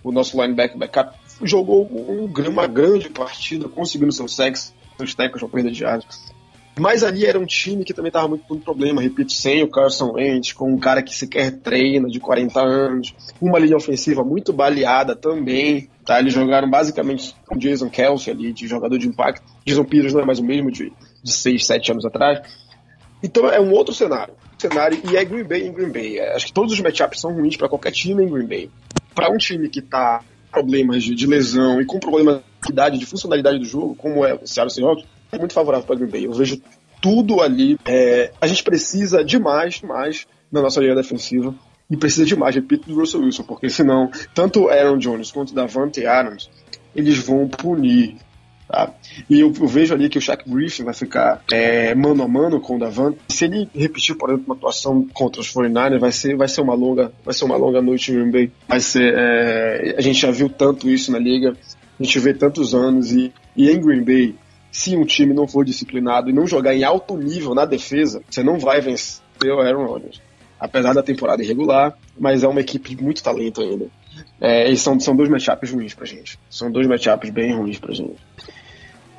[0.03, 5.49] o nosso linebacker backup, jogou um, uma grande partida, conseguindo seus sacks, seus tackles, uma
[5.49, 6.30] corrida de yards.
[6.79, 10.13] Mas ali era um time que também estava muito com problema, repito, sem o Carson
[10.13, 15.15] Wentz, com um cara que sequer treina, de 40 anos, uma linha ofensiva muito baleada
[15.15, 16.19] também, tá?
[16.19, 19.43] Eles jogaram basicamente com Jason Kelsey ali, de jogador de impacto.
[19.65, 22.41] Jason Peters não é mais o mesmo de, de 6, 7 anos atrás.
[23.21, 24.33] Então é um outro cenário.
[24.57, 26.19] Cenário e é Green Bay em Green Bay.
[26.19, 28.69] É, acho que todos os matchups são ruins para qualquer time em Green Bay.
[29.13, 30.19] Para um time que tá
[30.51, 34.33] com problemas de, de lesão e com problemas de, de funcionalidade do jogo, como é
[34.33, 35.05] o Seattle Seahawks,
[35.39, 36.25] muito favorável para Green Bay.
[36.25, 36.61] Eu vejo
[37.01, 37.77] tudo ali.
[37.85, 41.53] É, a gente precisa demais, mais na nossa linha defensiva.
[41.89, 46.49] E precisa demais, repito, do Russell Wilson, porque senão, tanto Aaron Jones quanto Davante Adams,
[46.95, 48.15] eles vão punir.
[48.65, 48.93] Tá?
[49.29, 52.61] E eu, eu, vejo ali que o Shaq Griffin vai ficar é, mano a mano
[52.61, 53.17] com o Davante.
[53.27, 56.73] Se ele repetir, por exemplo, uma atuação contra os 49ers, vai ser, vai ser uma
[56.73, 58.51] longa, vai ser uma longa noite em Green Bay.
[58.69, 61.57] Vai ser, é, a gente já viu tanto isso na liga,
[61.99, 64.35] a gente vê tantos anos e, e em Green Bay
[64.71, 68.41] se um time não for disciplinado e não jogar em alto nível na defesa, você
[68.41, 70.21] não vai vencer o Aaron Rodgers.
[70.59, 73.87] Apesar da temporada irregular, mas é uma equipe de muito talento ainda.
[74.39, 76.39] É, e são, são dois matchups ruins pra gente.
[76.49, 78.19] São dois matchups bem ruins pra gente.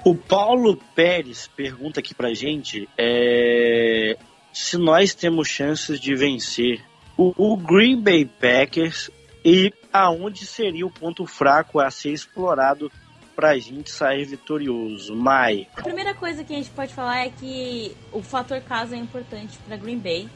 [0.05, 4.17] O Paulo Pérez pergunta aqui pra gente é,
[4.53, 6.83] se nós temos chances de vencer
[7.17, 9.11] o, o Green Bay Packers
[9.45, 12.91] e aonde seria o ponto fraco a ser explorado
[13.35, 15.15] pra gente sair vitorioso.
[15.15, 15.67] Mai.
[15.77, 19.59] A primeira coisa que a gente pode falar é que o fator casa é importante
[19.67, 20.29] para Green Bay.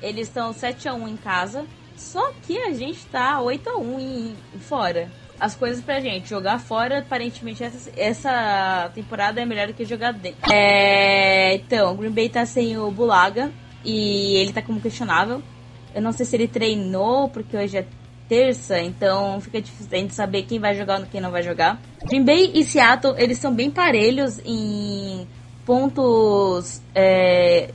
[0.00, 4.00] Eles estão 7 a 1 em casa, só que a gente tá 8 a 1
[4.00, 5.10] em, fora.
[5.40, 10.12] As coisas pra gente jogar fora, aparentemente essa, essa temporada é melhor do que jogar
[10.12, 10.52] dentro.
[10.52, 13.52] É, então, Green Bay tá sem o Bulaga
[13.84, 15.42] e ele tá como questionável.
[15.94, 17.86] Eu não sei se ele treinou, porque hoje é
[18.28, 21.80] terça, então fica difícil de saber quem vai jogar e quem não vai jogar.
[22.04, 25.26] Green Bay e Seattle, eles são bem parelhos em
[25.64, 27.70] pontos é,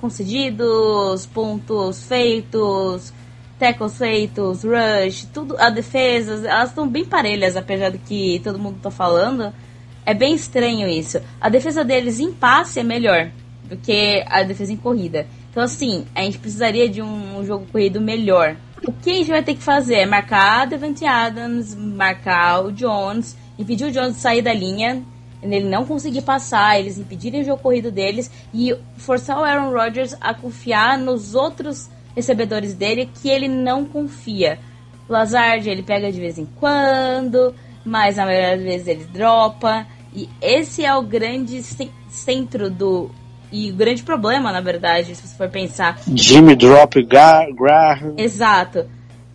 [0.00, 3.12] concedidos, pontos feitos,
[3.58, 8.76] tackles feitos, rush, tudo, a defesa, elas estão bem parelhas, apesar do que todo mundo
[8.76, 9.52] está falando.
[10.06, 11.20] É bem estranho isso.
[11.40, 13.30] A defesa deles em passe é melhor
[13.64, 15.26] do que a defesa em corrida.
[15.50, 18.56] Então, assim, a gente precisaria de um jogo corrido melhor.
[18.86, 23.36] O que a gente vai ter que fazer é marcar Devante Adams, marcar o Jones,
[23.58, 25.02] impedir o Jones de sair da linha,
[25.42, 30.14] ele não conseguir passar, eles impedirem o jogo corrido deles e forçar o Aaron Rodgers
[30.20, 34.58] a confiar nos outros recebedores dele que ele não confia.
[35.08, 39.86] O Lazard ele pega de vez em quando, mas na maioria das vezes ele dropa.
[40.14, 41.62] E esse é o grande
[42.08, 43.10] centro do
[43.52, 45.98] e o grande problema, na verdade, se você for pensar.
[46.14, 48.14] Jimmy Drop Graham.
[48.16, 48.86] Exato.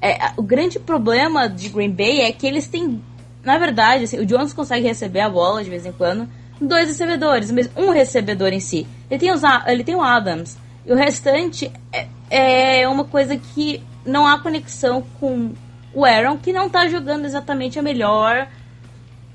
[0.01, 3.01] É, o grande problema de Green Bay é que eles têm.
[3.43, 6.27] Na verdade, assim, o Jones consegue receber a bola de vez em quando.
[6.59, 8.87] Dois recebedores, mas um recebedor em si.
[9.09, 10.57] Ele tem, os, ele tem o Adams.
[10.85, 15.51] E o restante é, é uma coisa que não há conexão com
[15.93, 18.47] o Aaron, que não tá jogando exatamente a melhor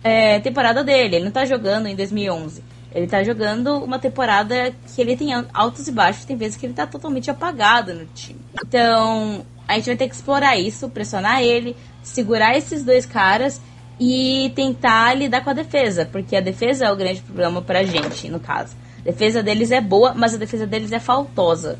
[0.02, 1.16] é, temporada dele.
[1.16, 2.62] Ele não tá jogando em 2011.
[2.92, 6.74] Ele tá jogando uma temporada que ele tem altos e baixos, tem vezes que ele
[6.74, 8.40] tá totalmente apagado no time.
[8.66, 13.60] Então, a gente vai ter que explorar isso, pressionar ele, segurar esses dois caras
[13.98, 18.28] e tentar lidar com a defesa, porque a defesa é o grande problema pra gente,
[18.28, 18.74] no caso.
[18.98, 21.78] A defesa deles é boa, mas a defesa deles é faltosa.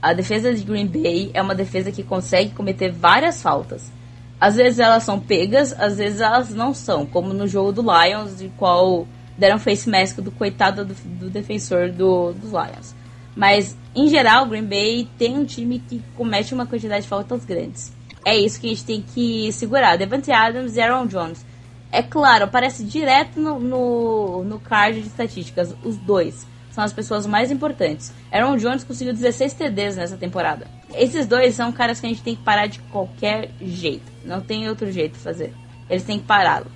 [0.00, 3.90] A defesa de Green Bay é uma defesa que consegue cometer várias faltas.
[4.38, 8.38] Às vezes elas são pegas, às vezes elas não são, como no jogo do Lions,
[8.38, 12.94] de qual deram face mask do coitado do, do defensor do, dos Lions.
[13.36, 17.92] Mas, em geral, Green Bay tem um time que comete uma quantidade de faltas grandes.
[18.24, 19.96] É isso que a gente tem que segurar.
[19.96, 21.44] Devante Adams e Aaron Jones.
[21.90, 27.24] É claro, aparece direto no, no, no card de estatísticas, os dois são as pessoas
[27.24, 28.12] mais importantes.
[28.32, 30.66] Aaron Jones conseguiu 16 TDs nessa temporada.
[30.92, 34.10] Esses dois são caras que a gente tem que parar de qualquer jeito.
[34.24, 35.54] Não tem outro jeito de fazer.
[35.88, 36.66] Eles têm que pará-lo.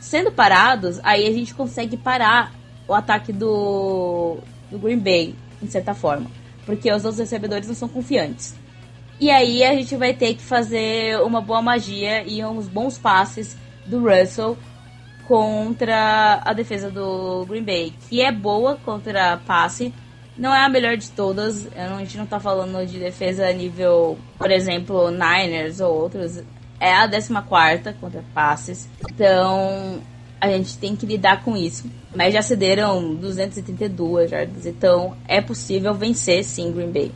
[0.00, 2.52] Sendo parados, aí a gente consegue parar
[2.86, 4.38] o ataque do,
[4.70, 6.30] do Green Bay, em certa forma.
[6.64, 8.54] Porque os outros recebedores não são confiantes.
[9.20, 13.56] E aí a gente vai ter que fazer uma boa magia e uns bons passes
[13.84, 14.56] do Russell
[15.26, 19.92] contra a defesa do Green Bay, que é boa contra passe,
[20.38, 21.68] não é a melhor de todas.
[21.76, 26.40] A gente não tá falando de defesa nível, por exemplo, Niners ou outros.
[26.80, 28.88] É a 14 contra passes.
[29.10, 30.00] Então,
[30.40, 31.90] a gente tem que lidar com isso.
[32.14, 34.66] Mas já cederam 232 jardas.
[34.66, 37.12] Então, é possível vencer sim Green Bay.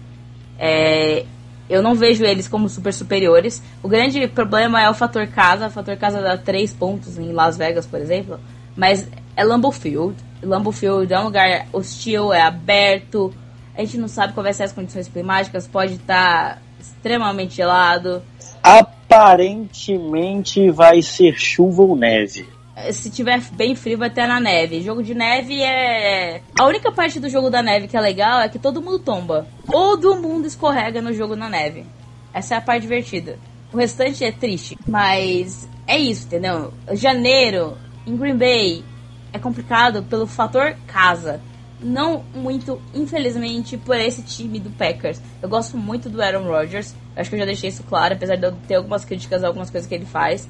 [0.58, 1.24] É,
[1.68, 3.62] eu não vejo eles como super superiores.
[3.82, 5.68] O grande problema é o fator casa.
[5.68, 8.38] O fator casa dá 3 pontos em Las Vegas, por exemplo.
[8.76, 10.16] Mas é Lambeau Field.
[10.42, 13.32] Lambeau Field é um lugar hostil, é aberto.
[13.76, 15.66] A gente não sabe qual vai ser as condições climáticas.
[15.66, 18.22] Pode estar extremamente gelado.
[19.12, 22.48] Aparentemente vai ser chuva ou neve
[22.90, 24.82] se tiver bem frio, vai ter na neve.
[24.82, 26.40] Jogo de neve é.
[26.58, 29.46] A única parte do jogo da neve que é legal é que todo mundo tomba.
[29.70, 31.84] Todo mundo escorrega no jogo na neve.
[32.32, 33.38] Essa é a parte divertida.
[33.72, 34.76] O restante é triste.
[34.88, 36.72] Mas é isso, entendeu?
[36.92, 38.84] Janeiro, em Green Bay,
[39.32, 41.40] é complicado pelo fator casa.
[41.82, 45.20] Não muito, infelizmente, por esse time do Packers.
[45.42, 46.94] Eu gosto muito do Aaron Rodgers.
[47.16, 49.70] Acho que eu já deixei isso claro, apesar de eu ter algumas críticas a algumas
[49.70, 50.48] coisas que ele faz.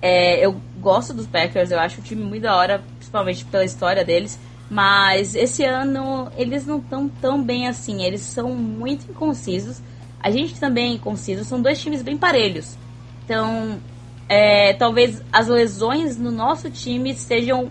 [0.00, 4.04] É, eu gosto dos Packers, eu acho o time muito da hora, principalmente pela história
[4.04, 4.38] deles.
[4.70, 9.82] Mas esse ano eles não estão tão bem assim, eles são muito inconcisos.
[10.22, 12.78] A gente também é inconciso, são dois times bem parelhos.
[13.24, 13.80] Então,
[14.28, 17.68] é, talvez as lesões no nosso time sejam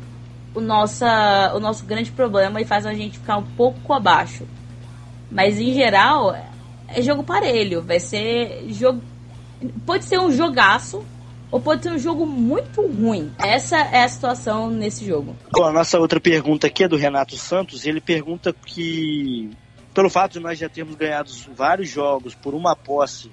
[0.59, 4.45] o, nossa, o nosso grande problema e fazem a gente ficar um pouco abaixo.
[5.31, 6.35] Mas em geral,
[6.87, 7.81] é jogo parelho.
[7.81, 9.01] Vai ser jogo.
[9.85, 11.03] Pode ser um jogaço,
[11.51, 13.31] ou pode ser um jogo muito ruim.
[13.39, 15.35] Essa é a situação nesse jogo.
[15.51, 17.85] Bom, a nossa outra pergunta aqui é do Renato Santos.
[17.85, 19.49] Ele pergunta que,
[19.93, 23.31] pelo fato de nós já termos ganhado vários jogos por uma posse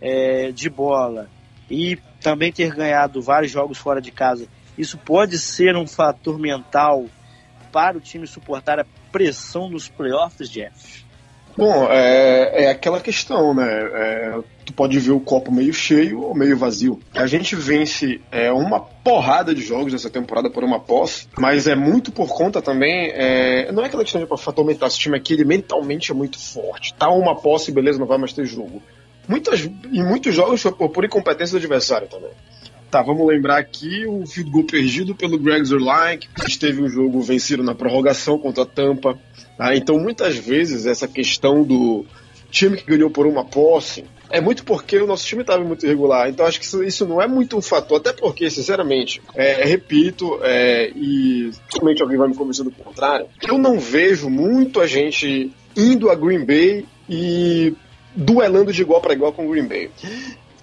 [0.00, 1.28] é, de bola
[1.70, 7.06] e também ter ganhado vários jogos fora de casa, isso pode ser um fator mental
[7.72, 11.08] para o time suportar a pressão nos playoffs, Jeff?
[11.58, 13.66] Bom, é, é aquela questão, né?
[13.66, 17.00] É, tu pode ver o copo meio cheio ou meio vazio.
[17.12, 21.74] A gente vence é, uma porrada de jogos nessa temporada por uma posse, mas é
[21.74, 23.10] muito por conta também.
[23.12, 24.86] É, não é aquela questão de fator mental.
[24.86, 26.94] Esse time aqui ele mentalmente é muito forte.
[26.94, 28.80] Tá uma posse, beleza, não vai mais ter jogo.
[29.26, 32.30] Muitas, em muitos jogos por incompetência do adversário também.
[32.90, 37.20] Tá, vamos lembrar aqui o field goal perdido pelo Greg Zerline, que teve um jogo
[37.20, 39.18] vencido na prorrogação contra a Tampa.
[39.58, 39.76] Tá?
[39.76, 42.06] Então, muitas vezes, essa questão do
[42.50, 46.28] time que ganhou por uma posse é muito porque o nosso time estava muito irregular.
[46.28, 50.38] Então, acho que isso, isso, não é muito um fator, até porque, sinceramente, é, repito,
[50.42, 55.50] é, e somente alguém vai me convencer do contrário, eu não vejo muito a gente
[55.76, 57.74] indo a Green Bay e
[58.14, 59.90] duelando de igual para igual com o Green Bay.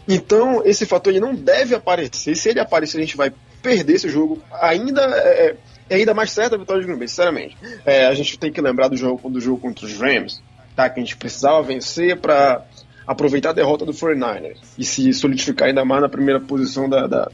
[0.07, 2.35] Então, esse fator ele não deve aparecer.
[2.35, 4.41] Se ele aparecer, a gente vai perder esse jogo.
[4.61, 5.55] Ainda é,
[5.89, 7.57] é ainda mais certa a vitória de Green Bay, sinceramente.
[7.85, 10.41] É, a gente tem que lembrar do jogo, do jogo contra os Rams,
[10.75, 10.89] tá?
[10.89, 12.63] Que a gente precisava vencer para
[13.07, 17.31] aproveitar a derrota do 49ers e se solidificar ainda mais na primeira posição da, da,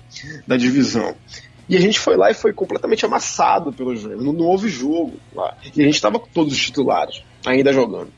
[0.47, 1.15] da divisão.
[1.67, 4.23] E a gente foi lá e foi completamente amassado pelos Rams.
[4.23, 5.55] Não, não houve jogo lá.
[5.75, 8.11] E a gente estava com todos os titulares ainda jogando.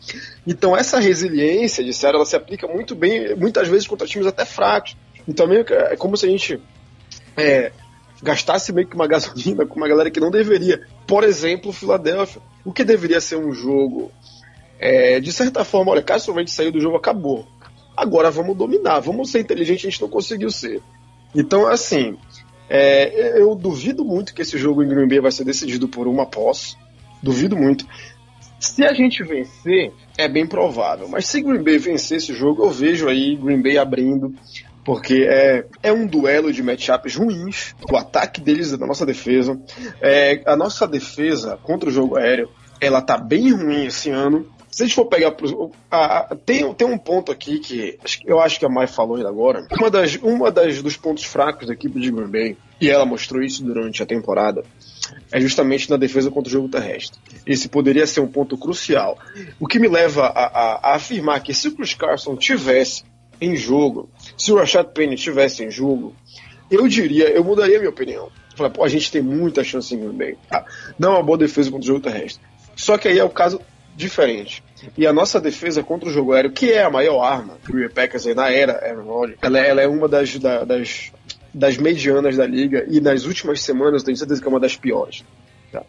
[0.45, 4.95] Então essa resiliência série ela se aplica muito bem, muitas vezes contra times até fracos.
[5.27, 6.59] Então é como se a gente
[7.37, 7.71] é,
[8.21, 10.81] gastasse meio que uma gasolina com uma galera que não deveria.
[11.05, 12.41] Por exemplo, o Philadelphia.
[12.65, 14.09] O que deveria ser um jogo,
[14.79, 17.45] é, de certa forma, olha, casualmente saiu do jogo, acabou.
[17.95, 20.81] Agora vamos dominar, vamos ser inteligentes, a gente não conseguiu ser.
[21.35, 22.17] Então, assim,
[22.69, 26.25] é, eu duvido muito que esse jogo em Green Bay vai ser decidido por uma
[26.25, 26.75] posse.
[27.21, 27.85] Duvido muito.
[28.63, 31.09] Se a gente vencer, é bem provável.
[31.09, 34.33] Mas se Green Bay vencer esse jogo, eu vejo aí Green Bay abrindo.
[34.85, 37.75] Porque é, é um duelo de matchups ruins.
[37.91, 39.59] O ataque deles é da nossa defesa.
[40.01, 42.49] É, a nossa defesa contra o jogo aéreo,
[42.79, 44.49] ela tá bem ruim esse ano.
[44.71, 45.31] Se a gente for pegar.
[45.31, 49.17] Pro, a, a, tem, tem um ponto aqui que eu acho que a Mai falou
[49.17, 49.67] ainda agora.
[49.77, 53.43] Uma, das, uma das, dos pontos fracos da equipe de Green Bay, e ela mostrou
[53.43, 54.63] isso durante a temporada,
[55.31, 57.19] é justamente na defesa contra o jogo terrestre.
[57.45, 59.17] Esse poderia ser um ponto crucial.
[59.59, 63.03] O que me leva a, a, a afirmar que se o Chris Carson tivesse
[63.41, 66.15] em jogo, se o Rashad Penny tivesse em jogo,
[66.69, 68.29] eu diria, eu mudaria minha opinião.
[68.55, 70.37] Falar, pô, a gente tem muita chance em Green Bay.
[70.47, 70.65] Tá?
[70.97, 72.43] Não é uma boa defesa contra o jogo terrestre.
[72.75, 73.59] Só que aí é o caso
[73.95, 74.63] diferente.
[74.97, 77.89] E a nossa defesa contra o jogo aéreo, que é a maior arma que o
[77.89, 81.11] Packers na era Aaron Rodgers, ela, ela, é uma das, da, das
[81.53, 84.75] das medianas da liga e nas últimas semanas eu tenho certeza que é uma das
[84.75, 85.23] piores.
[85.71, 85.83] Tá?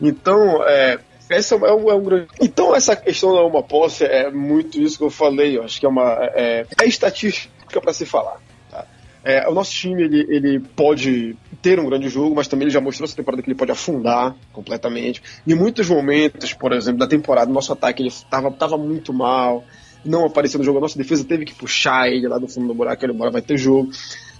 [0.00, 0.98] Então, é,
[1.30, 2.28] essa é um, é um, grande.
[2.40, 5.56] Então, essa questão da uma posse é muito isso que eu falei.
[5.56, 6.16] Eu acho que é uma.
[6.34, 8.40] É, é estatística para se falar.
[8.70, 8.86] Tá?
[9.22, 12.80] É, o nosso time ele, ele pode ter um grande jogo, mas também ele já
[12.80, 15.22] mostrou essa temporada que ele pode afundar completamente.
[15.46, 19.64] Em muitos momentos, por exemplo, da temporada, nosso ataque ele estava tava muito mal,
[20.04, 20.78] não apareceu no jogo.
[20.78, 23.04] A nossa defesa teve que puxar ele lá do fundo do buraco.
[23.04, 23.90] Ele embora vai ter jogo.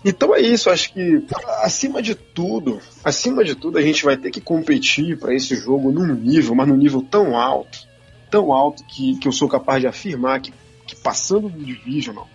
[0.05, 1.25] Então é isso, acho que
[1.63, 5.91] acima de tudo, acima de tudo a gente vai ter que competir para esse jogo
[5.91, 7.81] num nível, mas num nível tão alto,
[8.31, 10.53] tão alto que, que eu sou capaz de afirmar que,
[10.87, 12.29] que passando do Divisional,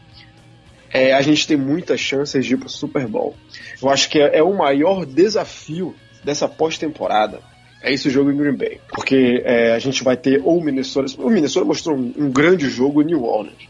[0.93, 3.35] é, a gente tem muitas chances de ir para o Super Bowl.
[3.81, 7.41] Eu acho que é, é o maior desafio dessa pós-temporada.
[7.81, 8.79] É esse jogo em Green Bay.
[8.89, 11.11] Porque é, a gente vai ter ou o Minnesota.
[11.17, 13.67] O Minnesota mostrou um, um grande jogo em New Orleans.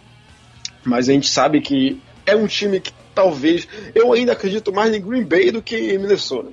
[0.83, 3.67] Mas a gente sabe que é um time que talvez.
[3.93, 6.51] Eu ainda acredito mais em Green Bay do que em Minnesota.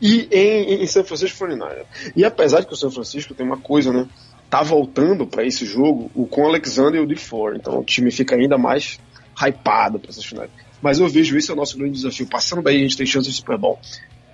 [0.00, 1.82] E em, em São Francisco 49
[2.16, 4.08] E apesar de que o São Francisco tem uma coisa, né?
[4.50, 7.56] Tá voltando para esse jogo o com Alexander e o DeFore.
[7.56, 8.98] Então o time fica ainda mais
[9.36, 10.50] hypado para essas finais.
[10.82, 12.26] Mas eu vejo isso é o nosso grande desafio.
[12.26, 13.78] Passando daí, a gente tem chance de Super Bowl.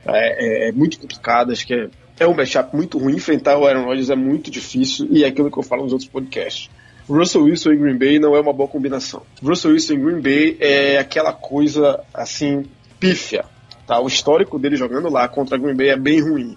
[0.06, 1.88] É, é, é muito complicado, acho que é,
[2.18, 3.16] é um matchup muito ruim.
[3.16, 6.08] Enfrentar o Aaron Rodgers é muito difícil e é aquilo que eu falo nos outros
[6.08, 6.70] podcasts.
[7.08, 9.22] Russell Wilson e Green Bay não é uma boa combinação.
[9.42, 12.64] Russell Wilson e Green Bay é aquela coisa assim
[13.00, 13.44] pífia.
[13.86, 13.98] Tá?
[14.00, 16.56] O histórico dele jogando lá contra Green Bay é bem ruim.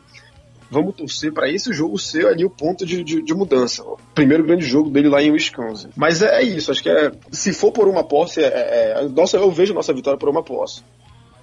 [0.70, 3.84] Vamos torcer para esse jogo ser ali o ponto de, de, de, mudança.
[3.84, 5.90] O primeiro grande jogo dele lá em Wisconsin.
[5.98, 7.12] Mas é, é isso, acho que é.
[7.30, 10.42] Se for por uma posse, é, é, é nossa, eu vejo nossa vitória por uma
[10.42, 10.82] posse.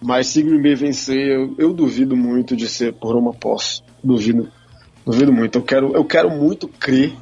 [0.00, 3.82] Mas se Green Bay vencer, eu, eu duvido muito de ser por uma posse.
[4.02, 4.50] Duvido.
[5.04, 5.58] Duvido muito.
[5.58, 7.12] Eu quero, eu quero muito crer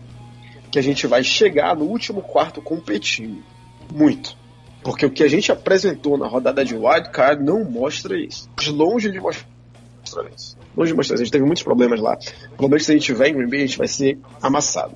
[0.76, 3.42] que a gente vai chegar no último quarto competindo.
[3.90, 4.36] Muito.
[4.82, 8.46] Porque o que a gente apresentou na rodada de wildcard não mostra isso.
[8.68, 10.58] Longe de mostrar isso.
[10.76, 11.22] Longe de mostrar isso.
[11.22, 12.18] A gente teve muitos problemas lá.
[12.48, 14.94] Provavelmente se a gente tiver em Green Bay, a gente vai ser amassado.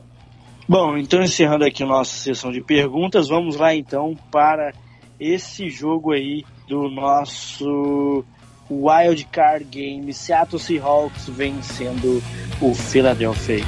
[0.68, 4.74] Bom, então encerrando aqui nossa sessão de perguntas, vamos lá então para
[5.18, 8.22] esse jogo aí do nosso
[8.70, 12.22] Wild Card Game, Seattle Seahawks vencendo
[12.60, 13.64] o Philadelphia.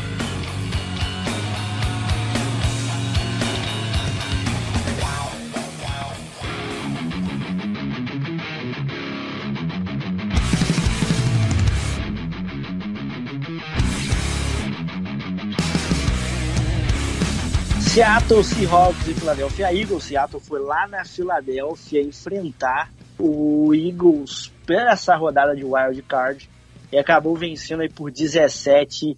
[17.92, 20.04] Seattle Seahawks e Philadelphia Eagles.
[20.04, 26.48] Seattle foi lá na Filadélfia enfrentar o Eagles pela essa rodada de wild card
[26.90, 29.14] e acabou vencendo aí por 17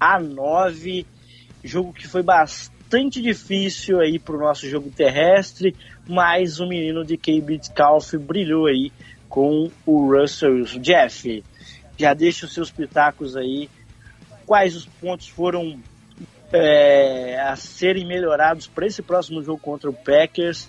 [0.00, 1.06] a 9.
[1.62, 5.76] Jogo que foi bastante difícil aí para o nosso jogo terrestre,
[6.08, 7.40] mas o menino de K.
[7.40, 8.90] Metcalf brilhou aí
[9.28, 11.44] com o Russell Jeff,
[11.96, 13.70] já deixa os seus pitacos aí.
[14.44, 15.78] Quais os pontos foram
[16.52, 20.68] é, a serem melhorados para esse próximo jogo contra o Packers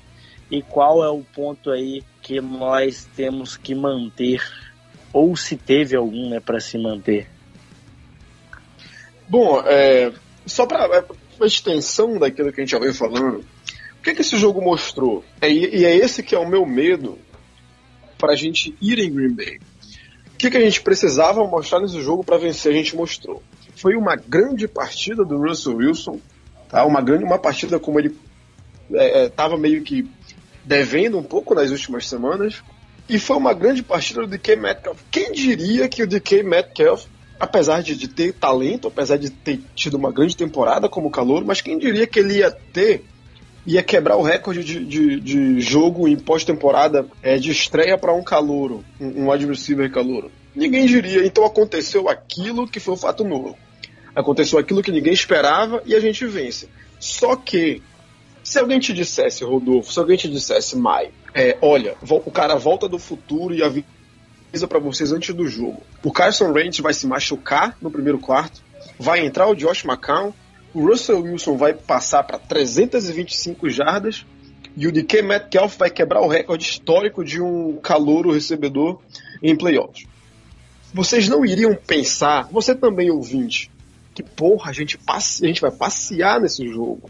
[0.49, 4.41] e qual é o ponto aí que nós temos que manter
[5.13, 7.27] ou se teve algum né, para se manter?
[9.27, 10.11] Bom, é,
[10.45, 11.05] só para é,
[11.37, 15.23] uma extensão daquilo que a gente já veio falando, o que, que esse jogo mostrou?
[15.41, 17.19] É, e é esse que é o meu medo
[18.17, 19.59] para a gente ir em Green Bay.
[20.33, 22.71] O que, que a gente precisava mostrar nesse jogo para vencer?
[22.71, 23.43] A gente mostrou
[23.77, 26.19] foi uma grande partida do Russell Wilson,
[26.67, 26.83] tá?
[26.83, 28.15] Uma grande, uma partida como ele
[29.25, 30.09] estava é, é meio que
[30.65, 32.63] devendo um pouco nas últimas semanas.
[33.07, 34.99] E foi uma grande partida do DK Metcalf.
[35.09, 37.05] Quem diria que o DK Metcalf,
[37.39, 41.61] apesar de, de ter talento, apesar de ter tido uma grande temporada como calor, mas
[41.61, 43.05] quem diria que ele ia ter
[43.65, 48.23] ia quebrar o recorde de, de, de jogo em pós-temporada é, de estreia para um
[48.23, 50.31] calouro, um, um wide receiver calouro.
[50.55, 51.25] Ninguém diria.
[51.25, 53.55] Então aconteceu aquilo que foi um fato novo.
[54.17, 56.67] Aconteceu aquilo que ninguém esperava e a gente vence.
[56.99, 57.83] Só que,
[58.43, 62.89] se alguém te dissesse, Rodolfo, se alguém te dissesse, Mai, é, olha, o cara volta
[62.89, 65.83] do futuro e avisa para vocês antes do jogo.
[66.03, 68.59] O Carson Wentz vai se machucar no primeiro quarto,
[68.97, 70.33] vai entrar o Josh McCown,
[70.73, 74.25] o Russell Wilson vai passar para 325 jardas
[74.75, 78.99] e o DK Metcalf vai quebrar o recorde histórico de um calouro recebedor
[79.43, 80.07] em playoffs.
[80.91, 83.69] Vocês não iriam pensar, você também ouvinte,
[84.17, 87.07] que porra, a gente, passe, a gente vai passear nesse jogo.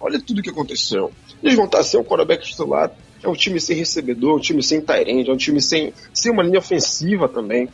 [0.00, 1.12] Olha tudo que aconteceu.
[1.40, 2.90] Eles vão estar sem o quarterback titular,
[3.22, 6.32] é um time sem recebedor, é um time sem Tyrande, é um time sem, sem
[6.32, 7.68] uma linha ofensiva também.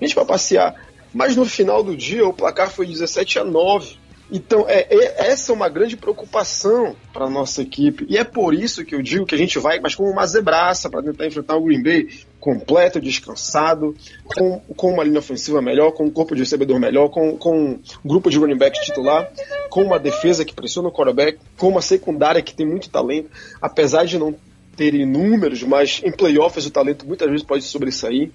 [0.00, 0.74] A gente vai passear.
[1.12, 3.98] Mas no final do dia o placar foi 17 a 9
[4.30, 8.06] então, é, é, essa é uma grande preocupação para a nossa equipe.
[8.08, 10.90] E é por isso que eu digo que a gente vai, mas como uma zebraça,
[10.90, 12.08] para tentar enfrentar o Green Bay
[12.38, 17.36] completo, descansado, com, com uma linha ofensiva melhor, com um corpo de recebedor melhor, com,
[17.36, 19.30] com um grupo de running back titular,
[19.70, 24.04] com uma defesa que pressiona o quarterback, com uma secundária que tem muito talento, apesar
[24.04, 24.34] de não
[24.76, 28.30] terem números, mas em playoffs o talento muitas vezes pode sobressair.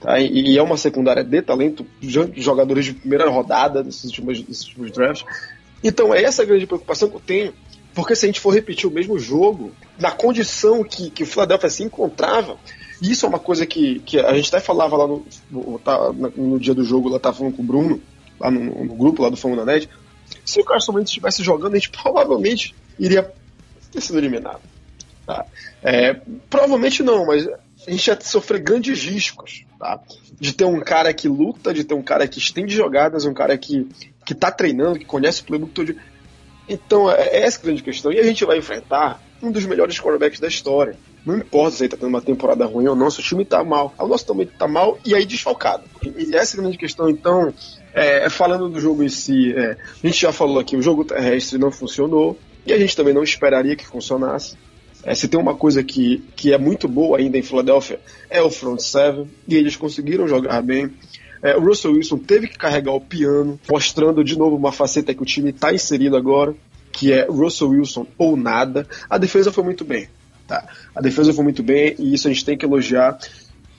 [0.00, 0.18] Tá?
[0.20, 1.84] E, é uma secundária de talento,
[2.36, 5.24] jogadores de primeira rodada desses últimos, desses últimos drafts.
[5.82, 7.54] Então é essa a grande preocupação que eu tenho,
[7.94, 11.70] porque se a gente for repetir o mesmo jogo, na condição que, que o Philadelphia
[11.70, 12.56] se encontrava,
[13.02, 16.58] isso é uma coisa que, que a gente até falava lá no, no, tá, no
[16.58, 18.00] dia do jogo, lá estava falando com o Bruno,
[18.38, 19.88] lá no, no grupo lá do Fama da Net,
[20.44, 23.32] se o Carson Wentz estivesse jogando, a gente provavelmente iria
[23.90, 24.60] ter sido eliminado.
[25.26, 25.44] Tá?
[25.82, 30.00] É, provavelmente não, mas a gente ia sofrer grandes riscos, tá?
[30.40, 33.56] De ter um cara que luta, de ter um cara que estende jogadas, um cara
[33.56, 33.88] que,
[34.24, 35.94] que tá treinando, que conhece o playbook todo.
[36.68, 38.12] Então, é, é essa a grande questão.
[38.12, 40.96] E a gente vai enfrentar um dos melhores quarterbacks da história.
[41.24, 43.62] Não importa se ele tá tendo uma temporada ruim ou não, se o time tá
[43.62, 43.94] mal.
[43.98, 45.84] O nosso também tá mal e aí desfalcado.
[46.02, 47.08] E essa é a grande questão.
[47.08, 47.52] Então,
[47.92, 51.58] é, falando do jogo em si, é, a gente já falou aqui, o jogo terrestre
[51.58, 54.56] não funcionou e a gente também não esperaria que funcionasse.
[55.04, 58.50] É, se tem uma coisa que, que é muito boa ainda em Filadélfia, é o
[58.50, 60.90] front seven, e eles conseguiram jogar bem.
[61.42, 65.22] É, o Russell Wilson teve que carregar o piano, mostrando de novo uma faceta que
[65.22, 66.54] o time está inserido agora,
[66.90, 68.86] que é Russell Wilson ou nada.
[69.08, 70.08] A defesa foi muito bem.
[70.46, 70.66] Tá?
[70.94, 73.18] A defesa foi muito bem, e isso a gente tem que elogiar.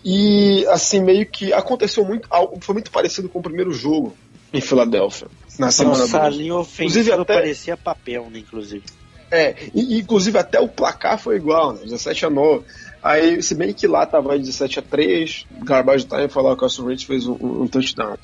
[0.05, 2.29] E assim, meio que aconteceu muito,
[2.61, 4.15] foi muito parecido com o primeiro jogo
[4.53, 5.27] em Filadélfia.
[5.57, 7.33] Na semana Nossa, linha ofensiva até...
[7.33, 8.83] parecia papel, né, inclusive.
[9.31, 11.81] É, e, inclusive até o placar foi igual, né?
[11.83, 12.65] 17 a 9.
[13.01, 16.85] Aí, se bem que lá tava 17 a 3, Garbage Time falar que o Austin
[16.85, 18.17] Reed fez um, um, touchdown.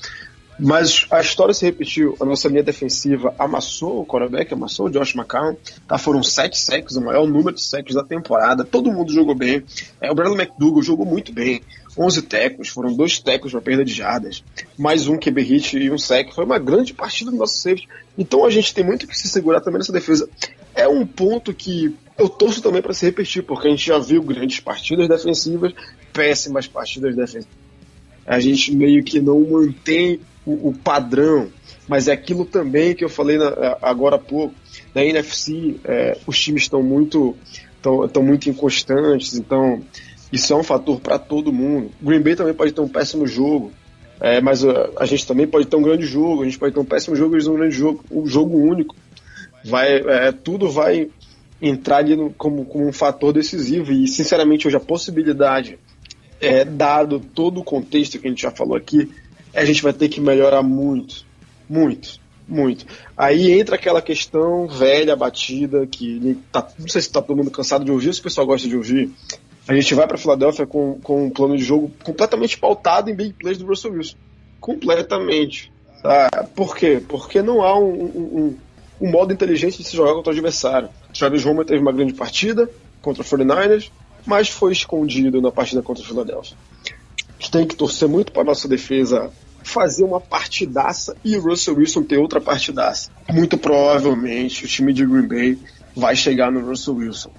[0.58, 2.16] Mas a história se repetiu.
[2.20, 5.56] A nossa linha defensiva amassou o quarterback, amassou o Josh McCown.
[5.86, 5.98] Tá?
[5.98, 8.64] Foram sete sacks, o maior número de sacks da temporada.
[8.64, 9.62] Todo mundo jogou bem.
[10.00, 11.62] É, o Bradley McDougall jogou muito bem.
[11.98, 14.44] 11 tecos, foram dois tecos para perda de jardas,
[14.78, 16.32] mais um QB hit e um sec.
[16.34, 17.88] Foi uma grande partida do nosso safety.
[18.18, 20.28] Então a gente tem muito que se segurar também nessa defesa.
[20.74, 24.22] É um ponto que eu torço também para se repetir, porque a gente já viu
[24.22, 25.72] grandes partidas defensivas,
[26.12, 27.56] péssimas partidas defensivas.
[28.26, 31.48] A gente meio que não mantém o, o padrão,
[31.88, 34.54] mas é aquilo também que eu falei na, agora há pouco.
[34.94, 37.36] Na NFC, é, os times estão muito,
[38.04, 39.82] estão muito inconstantes, então
[40.36, 41.90] isso é um fator para todo mundo.
[42.00, 43.72] Green Bay também pode ter um péssimo jogo,
[44.20, 46.42] é, mas a, uh, a, gente também pode ter um grande jogo.
[46.42, 48.94] A gente pode ter um péssimo jogo e um grande jogo, um jogo único.
[49.64, 51.08] Vai, é, tudo vai
[51.60, 53.92] entrar ali no, como, como um fator decisivo.
[53.92, 55.78] E, sinceramente, hoje a possibilidade,
[56.40, 59.10] é, dado todo o contexto que a gente já falou aqui,
[59.54, 61.24] a gente vai ter que melhorar muito,
[61.68, 62.84] muito, muito.
[63.16, 67.84] Aí entra aquela questão velha, batida, que tá, não sei se está todo mundo cansado
[67.84, 69.10] de ouvir, se o pessoal gosta de ouvir,
[69.68, 73.32] a gente vai para Filadélfia com, com um plano de jogo completamente pautado em big
[73.32, 74.16] plays do Russell Wilson.
[74.60, 75.72] Completamente.
[76.02, 76.28] Tá?
[76.54, 77.02] Por quê?
[77.06, 78.56] Porque não há um, um,
[79.00, 80.88] um, modo inteligente de se jogar contra o adversário.
[81.16, 82.70] Travis Homer teve uma grande partida
[83.02, 83.90] contra o 49ers,
[84.24, 86.56] mas foi escondido na partida contra o Philadelphia.
[87.28, 89.30] A gente tem que torcer muito para nossa defesa
[89.64, 93.10] fazer uma partidaça e o Russell Wilson ter outra partidaça.
[93.32, 95.58] Muito provavelmente o time de Green Bay
[95.94, 97.32] vai chegar no Russell Wilson.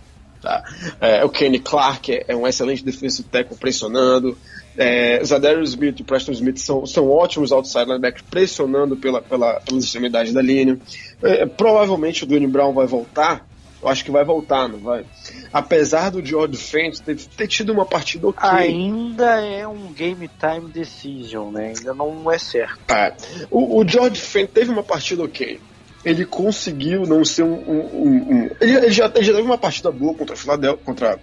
[0.47, 0.63] Tá?
[1.01, 4.37] É, o Kenny Clark é, é um excelente defensive tackle pressionando.
[4.77, 9.83] É, Zadarius Smith e Preston Smith são, são ótimos outside linebackers pressionando pela, pela, pelas
[9.83, 10.79] extremidades da linha.
[11.21, 13.45] É, provavelmente o Dwayne Brown vai voltar.
[13.81, 15.05] Eu acho que vai voltar, não vai?
[15.51, 18.49] Apesar do George Fent ter, ter tido uma partida ok.
[18.49, 21.73] Ainda é um game time decision, né?
[21.77, 22.79] Ainda não é certo.
[22.89, 23.13] É.
[23.51, 25.59] O, o George Fent teve uma partida ok
[26.07, 27.53] ele conseguiu não ser um.
[27.53, 31.19] um, um, ele, ele, já, ele já teve uma partida boa contra a Philadelphia, contra,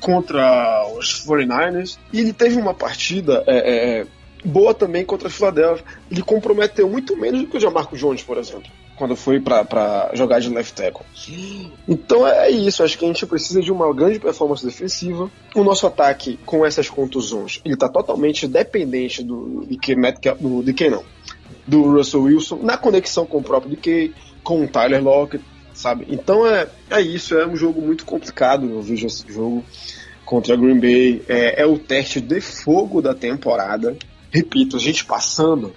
[0.00, 4.06] contra os 49ers, e ele teve uma partida é, é,
[4.44, 5.84] boa também contra a Philadelphia.
[6.08, 10.38] Ele comprometeu muito menos do que o Jamarco Jones, por exemplo, quando foi para jogar
[10.38, 11.04] de left tackle.
[11.88, 15.28] Então é isso, acho que a gente precisa de uma grande performance defensiva.
[15.56, 20.90] O nosso ataque com essas contusões, ele está totalmente dependente do DK Metcalf, do DK
[20.90, 21.04] não,
[21.66, 24.12] do Russell Wilson, na conexão com o próprio DK,
[24.42, 26.06] com o Tyler Lockett, sabe?
[26.08, 29.64] Então é, é isso, é um jogo muito complicado, eu vejo esse jogo
[30.24, 31.22] contra a Green Bay.
[31.28, 33.96] É, é o teste de fogo da temporada.
[34.30, 35.74] Repito, a gente passando,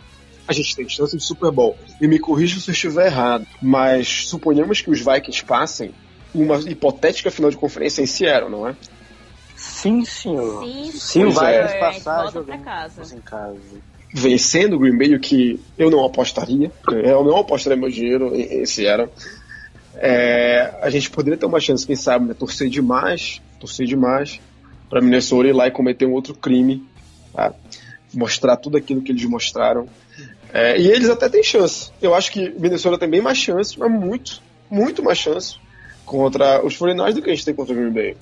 [0.48, 1.78] a gente tem chance de Super Bowl.
[2.02, 5.94] E me corrija se eu estiver errado, mas suponhamos que os Vikings passem
[6.34, 8.76] uma hipotética final de conferência em Seattle, não é?
[9.56, 10.64] Sim, senhor.
[10.64, 11.32] Sim, Sim, o senhor.
[11.32, 13.62] Vikings É, passar jogando em casa.
[14.14, 16.72] Vencendo o Green Bay, o que eu não apostaria.
[16.88, 19.10] Eu não apostaria meu dinheiro em, em.
[19.96, 24.40] É, a gente poderia ter uma chance, quem sabe, né, torcer demais, torcer demais
[24.90, 26.84] para Minnesota ir lá e cometer um outro crime,
[27.34, 27.54] tá?
[28.14, 29.88] mostrar tudo aquilo que eles mostraram.
[30.54, 31.92] É, e eles até têm chance.
[32.02, 35.58] Eu acho que Minnesota tem bem mais chance, mas muito, muito mais chance
[36.06, 38.18] contra os 49 do que a gente tem contra o Green Bay.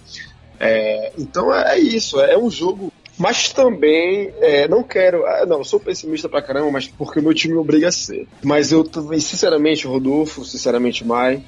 [0.59, 2.91] É, então é, é isso, é um jogo.
[3.17, 5.25] Mas também é, não quero.
[5.25, 8.27] ah, Não, sou pessimista pra caramba, mas porque o meu time me obriga a ser.
[8.43, 11.41] Mas eu também, sinceramente, Rodolfo, sinceramente, Mai,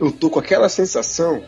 [0.00, 1.42] eu tô com aquela sensação,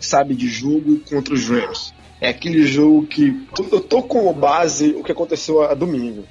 [0.00, 1.92] sabe, de jogo contra os Rams.
[2.20, 6.24] É aquele jogo que eu tô com base o que aconteceu a, domingo.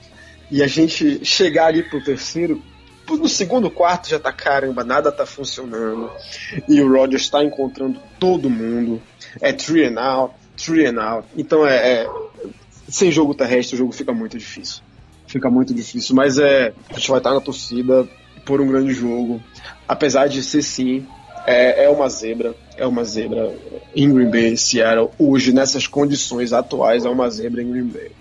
[0.49, 2.61] E a gente chegar ali pro terceiro,
[3.07, 6.09] no segundo quarto já tá caramba, nada tá funcionando.
[6.67, 9.01] E o Rodgers tá encontrando todo mundo.
[9.41, 11.27] É three and out, three and out.
[11.35, 12.09] Então é, é-
[12.87, 14.81] sem jogo terrestre o jogo fica muito difícil.
[15.27, 18.07] Fica muito difícil, mas é a gente vai estar na torcida
[18.45, 19.41] por um grande jogo.
[19.87, 21.07] Apesar de ser sim,
[21.45, 23.55] é, é uma zebra, é uma zebra
[23.95, 25.09] em Green Bay, Seattle.
[25.17, 28.11] Hoje nessas condições atuais é uma zebra em Green Bay.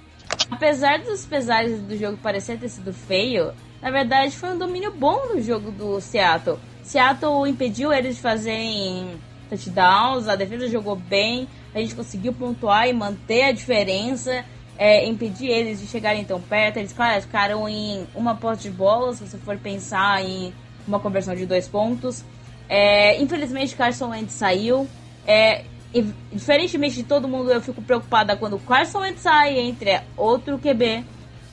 [0.51, 5.35] Apesar dos pesares do jogo parecer ter sido feio, na verdade foi um domínio bom
[5.35, 6.59] no jogo do Seattle.
[6.83, 12.93] Seattle impediu eles de fazerem touchdowns, a defesa jogou bem, a gente conseguiu pontuar e
[12.93, 14.45] manter a diferença,
[14.79, 16.79] é, impedir eles de chegarem tão perto.
[16.79, 20.53] Eles, claro, ficaram em uma posse de bola, se você for pensar em
[20.87, 22.25] uma conversão de dois pontos.
[22.68, 24.87] É, infelizmente, Carson Wentz saiu.
[25.27, 25.64] É,
[25.95, 31.05] e, diferentemente de todo mundo, eu fico preocupada quando Carson Wentz sai entre outro QB.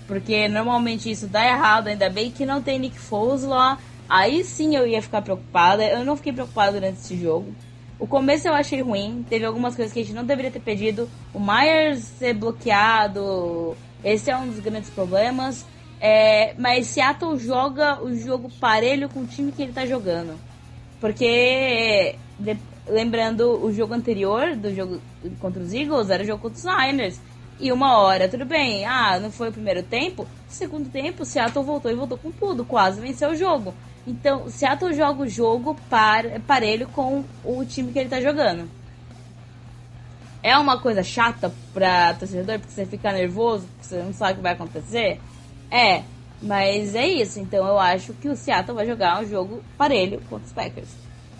[0.07, 3.78] Porque normalmente isso dá errado, ainda bem que não tem Nick Foles lá.
[4.09, 5.84] Aí sim eu ia ficar preocupada.
[5.84, 7.53] Eu não fiquei preocupada durante esse jogo.
[7.99, 11.09] O começo eu achei ruim, teve algumas coisas que a gente não deveria ter pedido.
[11.33, 15.65] O Myers ser bloqueado, esse é um dos grandes problemas.
[15.99, 20.39] É, mas Seattle joga o jogo parelho com o time que ele tá jogando.
[21.01, 25.01] Porque, de- lembrando o jogo anterior do jogo
[25.41, 27.19] contra os Eagles, era o jogo contra os Niners.
[27.59, 30.25] E uma hora, tudo bem, ah, não foi o primeiro tempo.
[30.47, 33.73] Segundo tempo, Seattle voltou e voltou com tudo, quase venceu o jogo.
[34.07, 38.69] Então, Seattle joga o jogo par, parelho com o time que ele tá jogando.
[40.41, 44.35] É uma coisa chata pra torcedor, porque você fica nervoso, porque você não sabe o
[44.37, 45.19] que vai acontecer?
[45.69, 46.03] É,
[46.41, 47.39] mas é isso.
[47.39, 50.89] Então eu acho que o Seattle vai jogar um jogo parelho contra os Packers.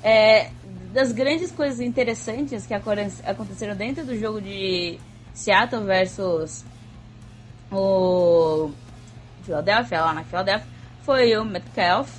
[0.04, 0.50] É,
[0.94, 5.00] das grandes coisas interessantes que aconte- aconteceram dentro do jogo de
[5.34, 6.66] Seattle versus
[7.72, 8.72] o
[9.44, 10.68] Philadelphia, lá na Philadelphia,
[11.04, 12.10] foi o Metcalf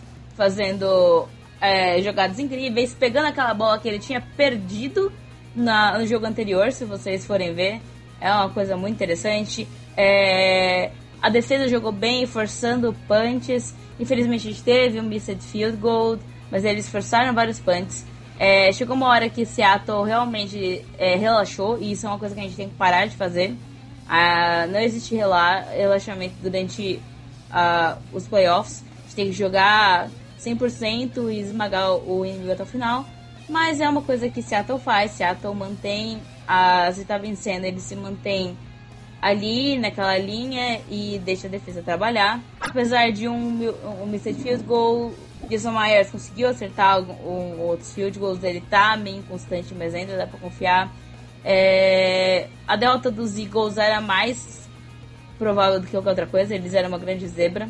[0.40, 1.28] fazendo
[1.60, 5.12] é, jogadas incríveis, pegando aquela bola que ele tinha perdido
[5.54, 7.78] na- no jogo anterior, se vocês forem ver.
[8.18, 9.68] É uma coisa muito interessante.
[9.94, 13.74] É, a defesa jogou bem, forçando punches.
[13.98, 16.18] Infelizmente a gente teve um missed field goal,
[16.50, 18.06] mas eles forçaram vários punts.
[18.38, 22.40] É, chegou uma hora que Seattle realmente é, relaxou, e isso é uma coisa que
[22.40, 23.54] a gente tem que parar de fazer.
[24.08, 26.98] Ah, não existe rela relaxamento durante
[27.50, 28.82] ah, os playoffs.
[28.82, 30.08] A gente tem que jogar
[30.44, 33.04] 100% e esmagar o inimigo até o final.
[33.48, 35.12] Mas é uma coisa que Seattle faz.
[35.12, 38.56] Seattle mantém, a, se tá vencendo, ele se mantém
[39.20, 42.40] ali naquela linha e deixa a defesa trabalhar.
[42.60, 43.68] Apesar de um,
[44.02, 45.12] um missed field goal,
[45.48, 48.42] Jason Myers conseguiu acertar algum- um, outros field goals.
[48.42, 50.90] Ele tá meio inconstante, mas ainda dá pra confiar.
[51.44, 54.68] É, a delta dos Eagles era mais
[55.38, 56.54] provável do que qualquer outra coisa.
[56.54, 57.68] Eles eram uma grande zebra.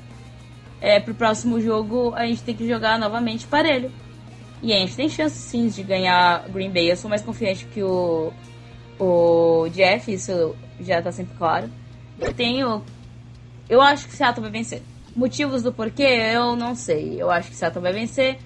[0.80, 3.90] É, pro próximo jogo, a gente tem que jogar novamente parelho.
[4.62, 6.90] E a gente tem chance sim de ganhar Green Bay.
[6.90, 8.32] Eu sou mais confiante que o,
[8.98, 11.70] o Jeff, isso já tá sempre claro.
[12.18, 12.82] Eu tenho.
[13.68, 14.82] Eu acho que Seattle vai vencer.
[15.16, 17.20] Motivos do porquê, eu não sei.
[17.20, 18.38] Eu acho que Seattle vai vencer.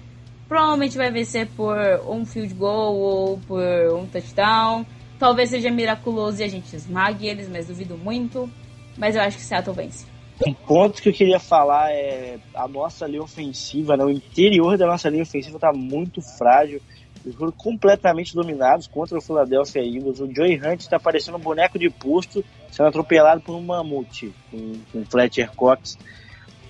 [0.47, 1.77] Provavelmente vai vencer por
[2.07, 3.61] um field goal ou por
[3.93, 4.85] um touchdown.
[5.19, 8.49] Talvez seja miraculoso e a gente esmague eles, mas duvido muito.
[8.97, 10.14] Mas eu acho que Seattle vence.
[10.45, 14.03] Um ponto que eu queria falar é a nossa linha ofensiva, né?
[14.03, 16.81] o interior da nossa linha ofensiva está muito frágil.
[17.23, 20.19] Eles foram completamente dominados contra o Philadelphia Eagles.
[20.19, 24.73] O Joey Hunt está parecendo um boneco de posto, sendo atropelado por um mamute, com,
[24.91, 25.97] com Fletcher Cox.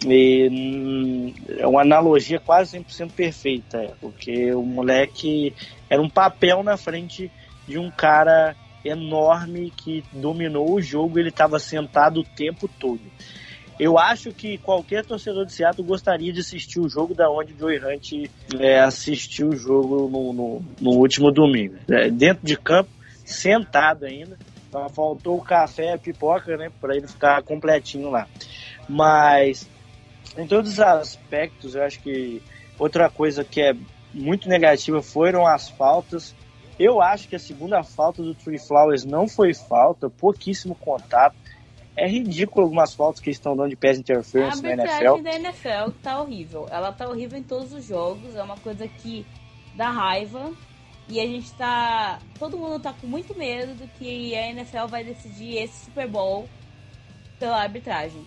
[0.05, 5.53] E, hum, é uma analogia quase 100% perfeita, porque o moleque
[5.89, 7.31] era um papel na frente
[7.67, 13.01] de um cara enorme que dominou o jogo, ele estava sentado o tempo todo.
[13.79, 17.57] Eu acho que qualquer torcedor de Seattle gostaria de assistir o jogo da onde o
[17.57, 21.75] Joey Hunt é, assistiu o jogo no, no, no último domingo.
[21.89, 22.89] É, dentro de campo,
[23.25, 24.37] sentado ainda.
[24.69, 26.71] Então, faltou o café, a pipoca, né?
[26.79, 28.27] Para ele ficar completinho lá.
[28.87, 29.69] Mas,
[30.37, 32.41] em todos os aspectos, eu acho que
[32.79, 33.73] outra coisa que é
[34.13, 36.33] muito negativa foram as faltas.
[36.79, 41.35] Eu acho que a segunda falta do Tree Flowers não foi falta, pouquíssimo contato.
[41.97, 45.15] É ridículo algumas faltas que estão dando de pés interference na NFL.
[45.15, 46.67] A da NFL tá horrível.
[46.69, 48.35] Ela tá horrível em todos os jogos.
[48.35, 49.25] É uma coisa que
[49.75, 50.51] dá raiva.
[51.07, 52.19] E a gente tá.
[52.37, 56.49] Todo mundo tá com muito medo do que a NFL vai decidir esse Super Bowl
[57.39, 58.25] pela arbitragem.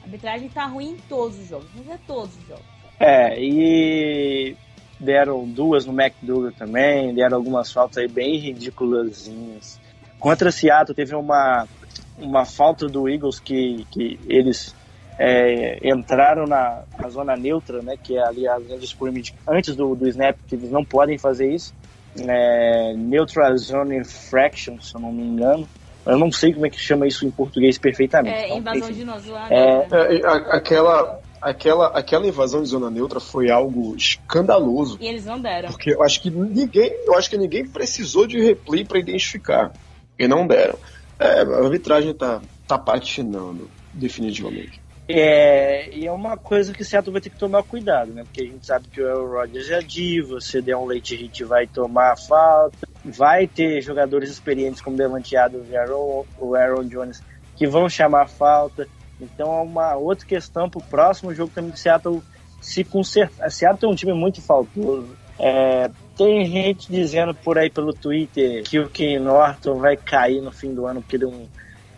[0.00, 2.64] A arbitragem tá ruim em todos os jogos, mas é todos os jogos.
[2.98, 4.56] É, e
[4.98, 9.80] deram duas no McDougal também, deram algumas faltas aí bem ridiculazinhas.
[10.18, 11.66] Contra Seattle teve uma
[12.18, 14.74] uma falta do Eagles que, que eles
[15.18, 19.76] é, entraram na, na, zona neutra, né, que é ali a linha de scrimmage antes
[19.76, 21.74] do, do snap, que eles não podem fazer isso.
[22.18, 25.68] É, neutral Zone Infraction, se eu não me engano.
[26.06, 28.34] Eu não sei como é que chama isso em português perfeitamente.
[28.34, 30.26] É, então, invasão de zona é, é,
[30.56, 34.96] aquela, aquela, aquela invasão de zona neutra foi algo escandaloso.
[35.00, 35.68] E eles não deram.
[35.68, 39.72] Porque eu acho que ninguém, eu acho que ninguém precisou de replay para identificar.
[40.18, 40.78] E não deram.
[41.20, 44.80] É, a arbitragem tá, tá patinando, definitivamente.
[45.06, 48.22] É, e é uma coisa que o Seattle vai ter que tomar cuidado, né?
[48.22, 51.44] Porque a gente sabe que o Aaron Rodgers é diva, se der um late hit
[51.44, 57.22] vai tomar falta, vai ter jogadores experientes como Devante Adams e Aaron, o Aaron Jones
[57.56, 58.86] que vão chamar falta.
[59.20, 62.22] Então é uma outra questão pro próximo jogo também do Seattle
[62.60, 63.50] se consertar.
[63.50, 65.16] Seattle é um time muito faltoso.
[65.38, 65.90] É,
[66.20, 70.74] tem gente dizendo por aí pelo Twitter que o Ken Norton vai cair no fim
[70.74, 71.48] do ano porque ele é um,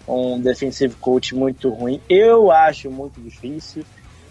[0.07, 2.01] um defensive coach muito ruim.
[2.09, 3.85] Eu acho muito difícil.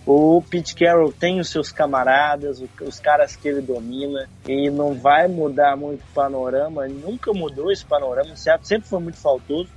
[0.06, 5.28] O Pete Carroll tem os seus camaradas, os caras que ele domina, e não vai
[5.28, 8.66] mudar muito o panorama, nunca mudou esse panorama, certo?
[8.66, 9.70] sempre foi muito faltoso.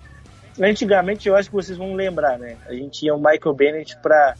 [0.60, 2.56] Antigamente, eu acho que vocês vão lembrar, né?
[2.68, 4.36] A gente ia o Michael Bennett para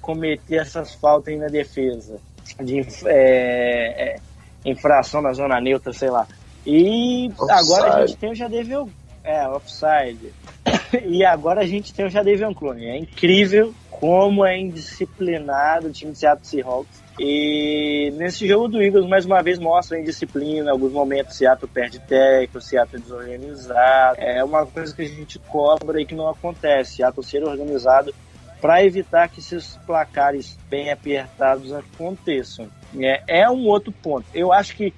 [0.00, 2.16] cometer essas faltas aí na defesa.
[2.58, 4.16] De, é, é,
[4.64, 6.26] infração na zona neutra, sei lá.
[6.66, 7.52] E offside.
[7.52, 8.86] agora a gente tem o Jadevian,
[9.24, 10.32] é, offside.
[11.06, 12.86] e agora a gente tem o Jadevian Clone.
[12.86, 17.00] É incrível como é indisciplinado o time de Seattle Seahawks.
[17.18, 20.68] E nesse jogo do Eagles, mais uma vez, mostra a indisciplina.
[20.68, 24.16] Em alguns momentos, Seattle perde técnico, o Seattle é desorganizado.
[24.18, 26.96] É uma coisa que a gente cobra e que não acontece.
[26.96, 28.14] Seattle ser organizado
[28.60, 32.68] para evitar que esses placares bem apertados aconteçam.
[32.98, 34.26] É, é um outro ponto.
[34.34, 34.92] Eu acho que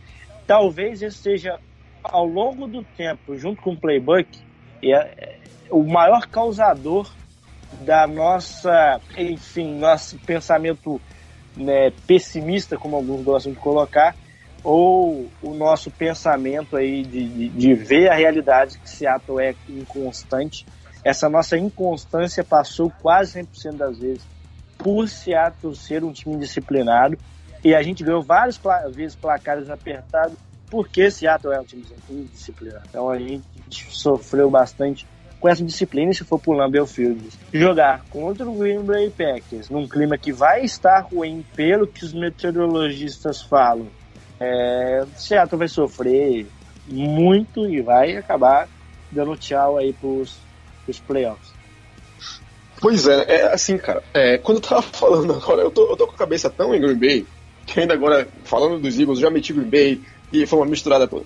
[0.46, 1.58] talvez esse seja,
[2.02, 4.26] ao longo do tempo, junto com o playbook,
[4.82, 5.36] é,
[5.70, 7.10] o maior causador
[7.80, 11.00] da nossa, enfim, nosso pensamento
[11.56, 14.14] né, pessimista, como alguns gostam de colocar,
[14.64, 20.64] ou o nosso pensamento aí de, de, de ver a realidade que Seattle é inconstante.
[21.04, 24.22] Essa nossa inconstância passou quase 100% das vezes
[24.78, 27.16] por Seattle ser um time disciplinado
[27.64, 30.36] e a gente ganhou várias pla vezes placares apertados
[30.70, 31.84] porque Seattle é um time
[32.32, 32.84] disciplinado.
[32.88, 33.44] Então a gente
[33.90, 35.06] sofreu bastante
[35.38, 37.28] com essa disciplina se for pro Lambeau Field.
[37.52, 42.14] Jogar contra o Green Bay Packers num clima que vai estar ruim pelo que os
[42.14, 43.88] meteorologistas falam.
[44.40, 46.46] É, Seattle vai sofrer
[46.88, 48.68] muito e vai acabar
[49.10, 50.38] dando tchau aí pros,
[50.84, 51.52] pros playoffs.
[52.80, 54.02] Pois é, é assim, cara.
[54.12, 56.80] É, quando eu tava falando agora, eu tô, eu tô com a cabeça tão em
[56.80, 57.26] Green Bay
[57.66, 60.00] que ainda agora, falando dos Eagles, já meti Green Bay
[60.32, 61.24] e foi uma misturada toda.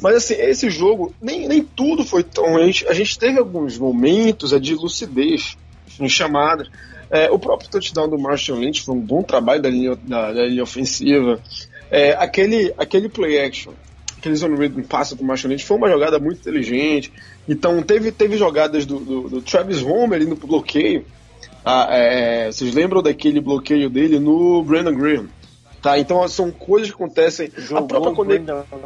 [0.00, 2.56] Mas assim, esse jogo, nem, nem tudo foi tão.
[2.56, 5.56] A gente, a gente teve alguns momentos é, de lucidez
[5.98, 6.68] em chamadas.
[7.08, 10.44] É, o próprio touchdown do Marshall Lynch foi um bom trabalho da linha, da, da
[10.44, 11.40] linha ofensiva.
[11.90, 13.72] É, aquele, aquele play action,
[14.18, 17.12] aquele zone read passe do Marshall Lynch foi uma jogada muito inteligente.
[17.48, 21.04] Então teve, teve jogadas do, do, do Travis Homer indo pro bloqueio.
[21.64, 25.28] Ah, é, vocês lembram daquele bloqueio dele no Brandon Graham?
[25.82, 27.50] Tá, então são coisas que acontecem.
[27.56, 28.14] Jogou a própria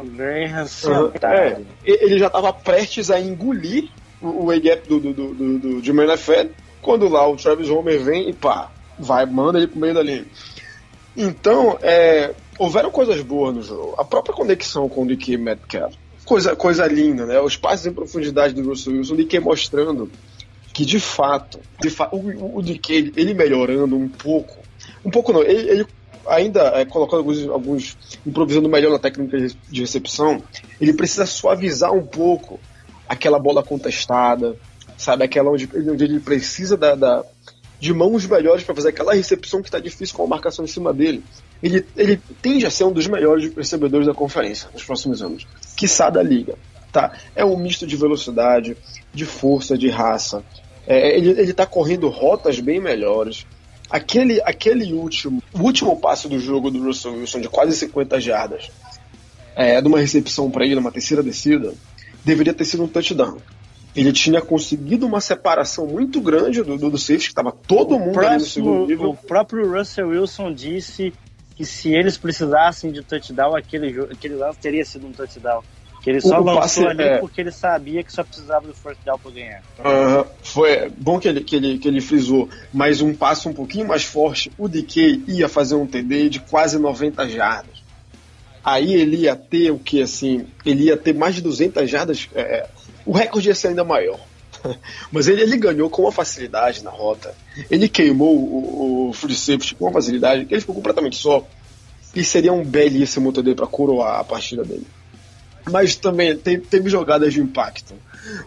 [0.03, 3.89] Graham, uhum, é, ele já estava prestes a engolir
[4.21, 6.11] o, o A-gap do, do, do, do, do Jermaine
[6.81, 10.25] quando lá o Travis Homer vem e pá, vai, manda ele pro meio da linha.
[11.15, 13.95] Então, é, houveram coisas boas no jogo.
[13.97, 15.95] A própria conexão com o DK Metcalf,
[16.25, 17.39] coisa, coisa linda, né?
[17.39, 20.11] Os passes em profundidade do Russell Wilson, o DK mostrando
[20.73, 24.57] que de fato, de fa o, o DK, ele melhorando um pouco,
[25.03, 25.87] um pouco não, ele, ele
[26.27, 29.37] ainda é, colocando alguns, alguns, improvisando melhor na técnica
[29.69, 30.41] de recepção,
[30.79, 32.59] ele precisa suavizar um pouco
[33.07, 34.55] aquela bola contestada,
[34.97, 35.23] sabe?
[35.23, 37.25] Aquela onde, onde ele precisa da, da
[37.79, 40.93] de mãos melhores para fazer aquela recepção que está difícil com a marcação em cima
[40.93, 41.23] dele.
[41.61, 45.45] Ele, ele tende a ser um dos melhores recebedores da conferência nos próximos anos,
[45.75, 46.55] quiçá da liga.
[46.91, 47.13] Tá?
[47.35, 48.75] É um misto de velocidade,
[49.13, 50.43] de força, de raça.
[50.85, 53.45] É, ele, ele tá correndo rotas bem melhores.
[53.89, 58.71] Aquele, aquele último, o último passo do jogo do Russell Wilson de quase 50 jardas,
[59.55, 61.73] é, de uma recepção para ele, numa terceira descida,
[62.23, 63.37] deveria ter sido um touchdown.
[63.93, 68.13] Ele tinha conseguido uma separação muito grande do, do, do safety, que estava todo mundo
[68.13, 69.09] próximo, ali no segundo nível.
[69.09, 71.13] O próprio Russell Wilson disse
[71.61, 75.61] que se eles precisassem de touchdown, aquele, aquele lance teria sido um touchdown.
[76.01, 77.17] Que ele só o lançou passe, ali é...
[77.19, 79.61] porque ele sabia que só precisava do first down para ganhar.
[79.77, 83.87] Uh, foi bom que ele, que, ele, que ele frisou, mas um passo um pouquinho
[83.87, 87.83] mais forte, o DK ia fazer um TD de quase 90 jardas.
[88.63, 92.67] Aí ele ia ter o que assim, ele ia ter mais de 200 jardas, é,
[93.05, 94.19] o recorde ia ser ainda maior.
[95.11, 97.33] Mas ele, ele ganhou com uma facilidade na rota.
[97.69, 101.45] Ele queimou o, o free safety com uma facilidade que ele ficou completamente só.
[102.15, 104.85] E seria um belíssimo TD para coroar a partida dele.
[105.69, 107.93] Mas também teve, jogadas de impacto.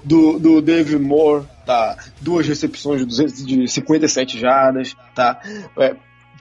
[0.04, 1.96] Do, do David Moore, tá?
[2.20, 5.40] Duas recepções de, 200, de 57 jardas, tá?
[5.78, 5.96] É,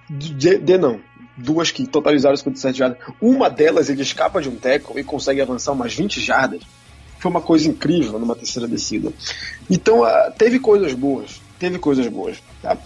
[0.10, 1.00] de, de, não.
[1.36, 2.98] Duas que totalizaram 57 jardas.
[3.20, 6.62] Uma delas ele escapa de um tackle e consegue avançar umas 20 jardas
[7.24, 9.14] foi uma coisa incrível numa terceira descida.
[9.70, 12.78] Então, uh, teve coisas boas, teve coisas boas, tá?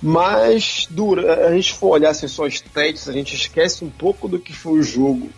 [0.00, 4.38] Mas, dura, a gente for olhar assim, só stats, a gente esquece um pouco do
[4.38, 5.28] que foi o jogo.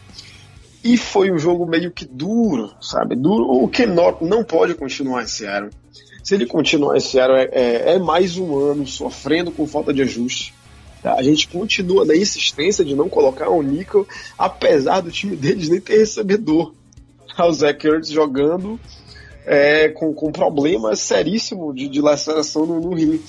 [0.84, 3.16] E foi um jogo meio que duro, sabe?
[3.16, 3.44] Duro.
[3.50, 5.70] O que não pode continuar esse ano.
[6.22, 10.02] Se ele continuar esse ano, é, é, é, mais um ano sofrendo com falta de
[10.02, 10.52] ajuste.
[11.02, 11.14] Tá?
[11.14, 15.80] A gente continua na insistência de não colocar o Nickel, apesar do time deles nem
[15.80, 16.72] ter recebedor
[17.38, 18.78] o Zach Ertz jogando
[19.44, 23.20] é, com, com problemas seríssimos de, de laceração no, no rim.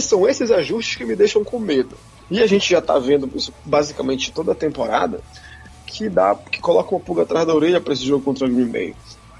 [0.00, 1.96] São esses ajustes que me deixam com medo.
[2.30, 5.20] E a gente já está vendo isso basicamente toda a temporada,
[5.86, 8.68] que dá que coloca uma pulga atrás da orelha para esse jogo contra o Green
[8.68, 8.94] Bay.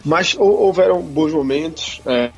[0.05, 2.01] Mas houveram bons momentos.
[2.07, 2.30] É,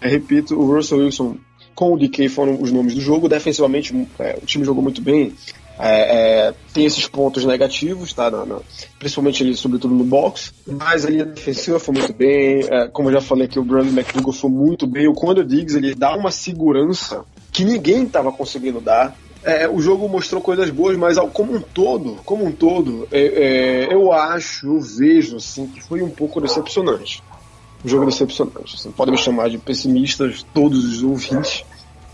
[0.00, 1.36] repito, o Russell Wilson
[1.74, 3.28] com o DK foram os nomes do jogo.
[3.28, 5.34] Defensivamente, é, o time jogou muito bem.
[5.78, 8.30] É, é, tem esses pontos negativos, tá?
[8.30, 8.62] No, no,
[8.98, 12.64] principalmente ali, sobretudo no box, mas ali a defensiva foi muito bem.
[12.70, 15.08] É, como eu já falei aqui, o Brandon McDougall foi muito bem.
[15.08, 19.16] O Quando Diggs ele dá uma segurança que ninguém estava conseguindo dar.
[19.42, 23.92] É, o jogo mostrou coisas boas, mas como um todo, como um todo, é, é,
[23.92, 27.22] eu acho, eu vejo assim que foi um pouco decepcionante.
[27.84, 28.76] Um jogo decepcionante.
[28.76, 31.62] Assim, podem me chamar de pessimistas todos os ouvintes,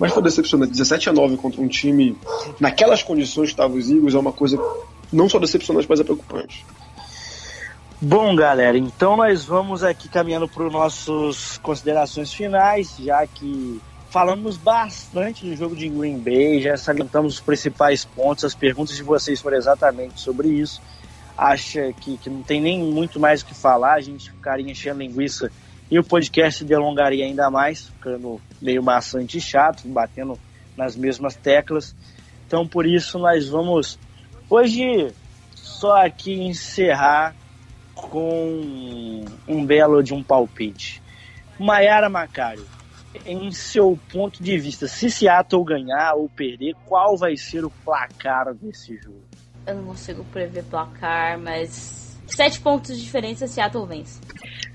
[0.00, 0.72] mas foi decepcionante.
[0.72, 2.16] 17 a 9 contra um time
[2.58, 4.58] naquelas condições que estavam os Eagles é uma coisa
[5.12, 6.64] não só decepcionante, mas é preocupante.
[8.00, 13.78] Bom, galera, então nós vamos aqui caminhando para as nossas considerações finais, já que
[14.08, 19.02] falamos bastante do jogo de Green Bay, já salientamos os principais pontos, as perguntas de
[19.02, 20.80] vocês foram exatamente sobre isso.
[21.36, 25.00] Acha que, que não tem nem muito mais o que falar, a gente ficaria enchendo
[25.00, 25.52] linguiça
[25.90, 30.38] e o podcast delongaria ainda mais, ficando meio maçante e chato, batendo
[30.76, 31.94] nas mesmas teclas.
[32.46, 33.98] Então, por isso, nós vamos
[34.48, 35.12] hoje
[35.54, 37.34] só aqui encerrar
[37.94, 41.02] com um belo de um palpite.
[41.58, 42.66] Maiara Macário,
[43.26, 48.54] em seu ponto de vista, se Seattle ganhar ou perder, qual vai ser o placar
[48.54, 49.22] desse jogo?
[49.66, 54.20] Eu não consigo prever placar, mas sete pontos de diferença, Seattle vence.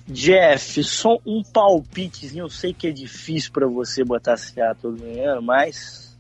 [0.08, 2.46] Jeff, só um palpitezinho.
[2.46, 6.16] Eu sei que é difícil para você botar Seattle ganhando, mas.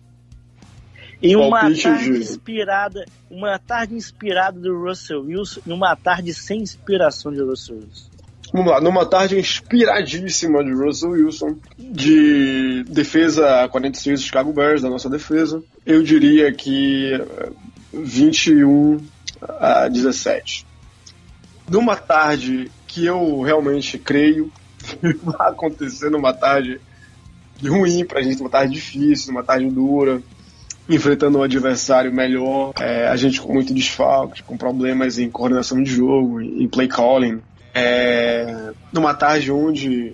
[1.21, 2.17] Em uma Palpite tarde de...
[2.17, 8.15] inspirada, uma tarde inspirada do Russell Wilson e uma tarde sem inspiração de Russell Wilson.
[8.53, 14.89] Vamos lá, numa tarde inspiradíssima de Russell Wilson, de defesa 46 do Chicago Bears, da
[14.89, 17.11] nossa defesa, eu diria que
[17.91, 19.01] 21 eh,
[19.59, 20.65] a 17.
[21.69, 26.79] Numa tarde que eu realmente creio que vai acontecer numa tarde
[27.61, 30.21] ruim pra gente, uma tarde difícil, uma tarde dura,
[30.87, 35.91] enfrentando um adversário melhor, é, a gente com muito desfalque, com problemas em coordenação de
[35.91, 37.41] jogo, em play calling,
[37.73, 40.13] é, numa tarde onde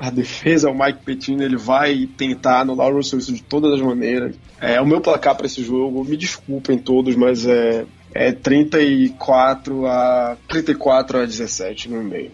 [0.00, 3.80] a defesa, o Mike Pettino, ele vai tentar anular o Russell Wilson de todas as
[3.80, 4.34] maneiras.
[4.60, 7.84] É o meu placar para esse jogo, me desculpem todos, mas é,
[8.14, 12.32] é 34 a 34 a 17 no meio.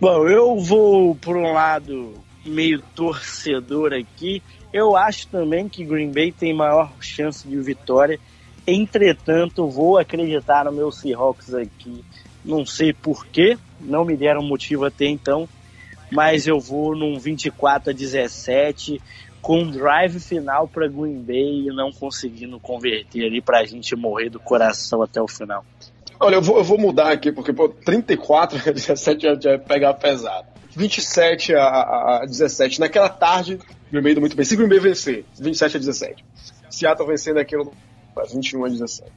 [0.00, 4.42] Bom, eu vou por um lado meio torcedor aqui.
[4.72, 8.20] Eu acho também que Green Bay tem maior chance de vitória.
[8.66, 12.04] Entretanto, vou acreditar no meu Seahawks aqui.
[12.44, 15.48] Não sei porquê, não me deram motivo até então,
[16.10, 19.00] mas eu vou num 24 a 17
[19.46, 23.94] com um drive final para Green Bay e não conseguindo converter ali para a gente
[23.94, 25.64] morrer do coração até o final.
[26.18, 29.58] Olha, eu vou, eu vou mudar aqui, porque pô, 34 a 17 já, já vai
[29.60, 30.48] pegar pesado.
[30.74, 32.80] 27 a, a 17.
[32.80, 34.44] Naquela tarde, Green Bay muito bem.
[34.44, 36.24] Se Green Bay vencer, 27 a 17.
[36.68, 37.72] Seattle vencendo aquilo,
[38.34, 39.12] 21 a 17.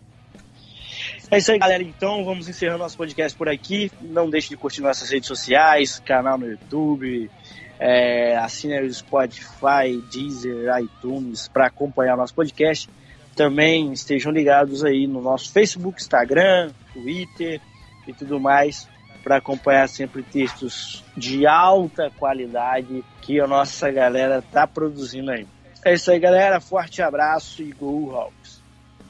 [1.32, 1.82] É isso aí, galera.
[1.82, 3.92] Então, vamos encerrando nosso podcast por aqui.
[4.00, 7.32] Não deixe de curtir nossas redes sociais, canal no YouTube,
[7.80, 12.90] é, assine o Spotify, Deezer, iTunes para acompanhar nosso podcast.
[13.36, 17.62] Também estejam ligados aí no nosso Facebook, Instagram, Twitter
[18.06, 18.88] e tudo mais
[19.24, 25.46] para acompanhar sempre textos de alta qualidade que a nossa galera tá produzindo aí.
[25.86, 26.60] É isso aí, galera.
[26.60, 28.62] Forte abraço e Go Hawks.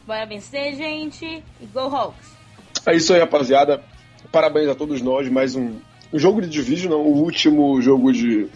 [0.06, 2.36] Bora vencer, gente, e Go Hawks.
[2.86, 3.84] É isso aí, rapaziada.
[4.32, 5.30] Parabéns a todos nós.
[5.30, 5.80] Mais um,
[6.12, 8.48] um jogo de Division, o último jogo de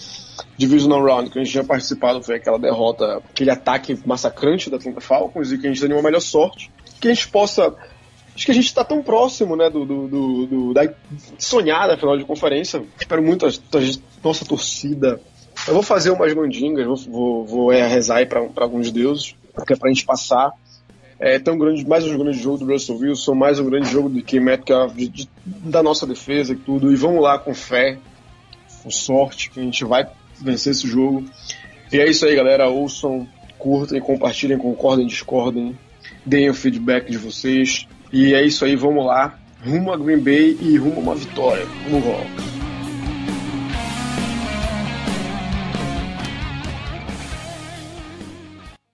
[0.58, 5.02] Divisional Round que a gente tinha participado foi aquela derrota, aquele ataque massacrante da Atlanta
[5.02, 6.72] Falcons e que a gente tenha uma melhor sorte.
[7.00, 7.76] Que a gente possa
[8.36, 10.92] Acho que a gente está tão próximo, né, do, do, do, do, da
[11.38, 12.84] sonhada final de conferência.
[13.00, 15.22] Espero muito a, a nossa torcida.
[15.68, 19.76] Eu vou fazer umas mandingas, vou, vou, vou é, rezar para alguns deuses, porque é
[19.76, 20.52] para a gente passar.
[21.26, 24.22] É tão grande, mais um grande jogo do Russell Wilson, mais um grande jogo do
[24.22, 26.92] Kim Metcalf, de, de, da nossa defesa e tudo.
[26.92, 27.98] E vamos lá com fé,
[28.84, 30.06] com sorte, que a gente vai
[30.42, 31.24] vencer esse jogo.
[31.94, 32.68] E é isso aí, galera.
[32.68, 33.26] Ouçam,
[33.58, 35.80] curtem, compartilhem, concordem, discordem.
[36.26, 37.88] Deem o feedback de vocês.
[38.12, 39.40] E é isso aí, vamos lá.
[39.66, 41.66] Rumo a Green Bay e rumo a uma vitória.
[41.86, 42.63] Vamos rock.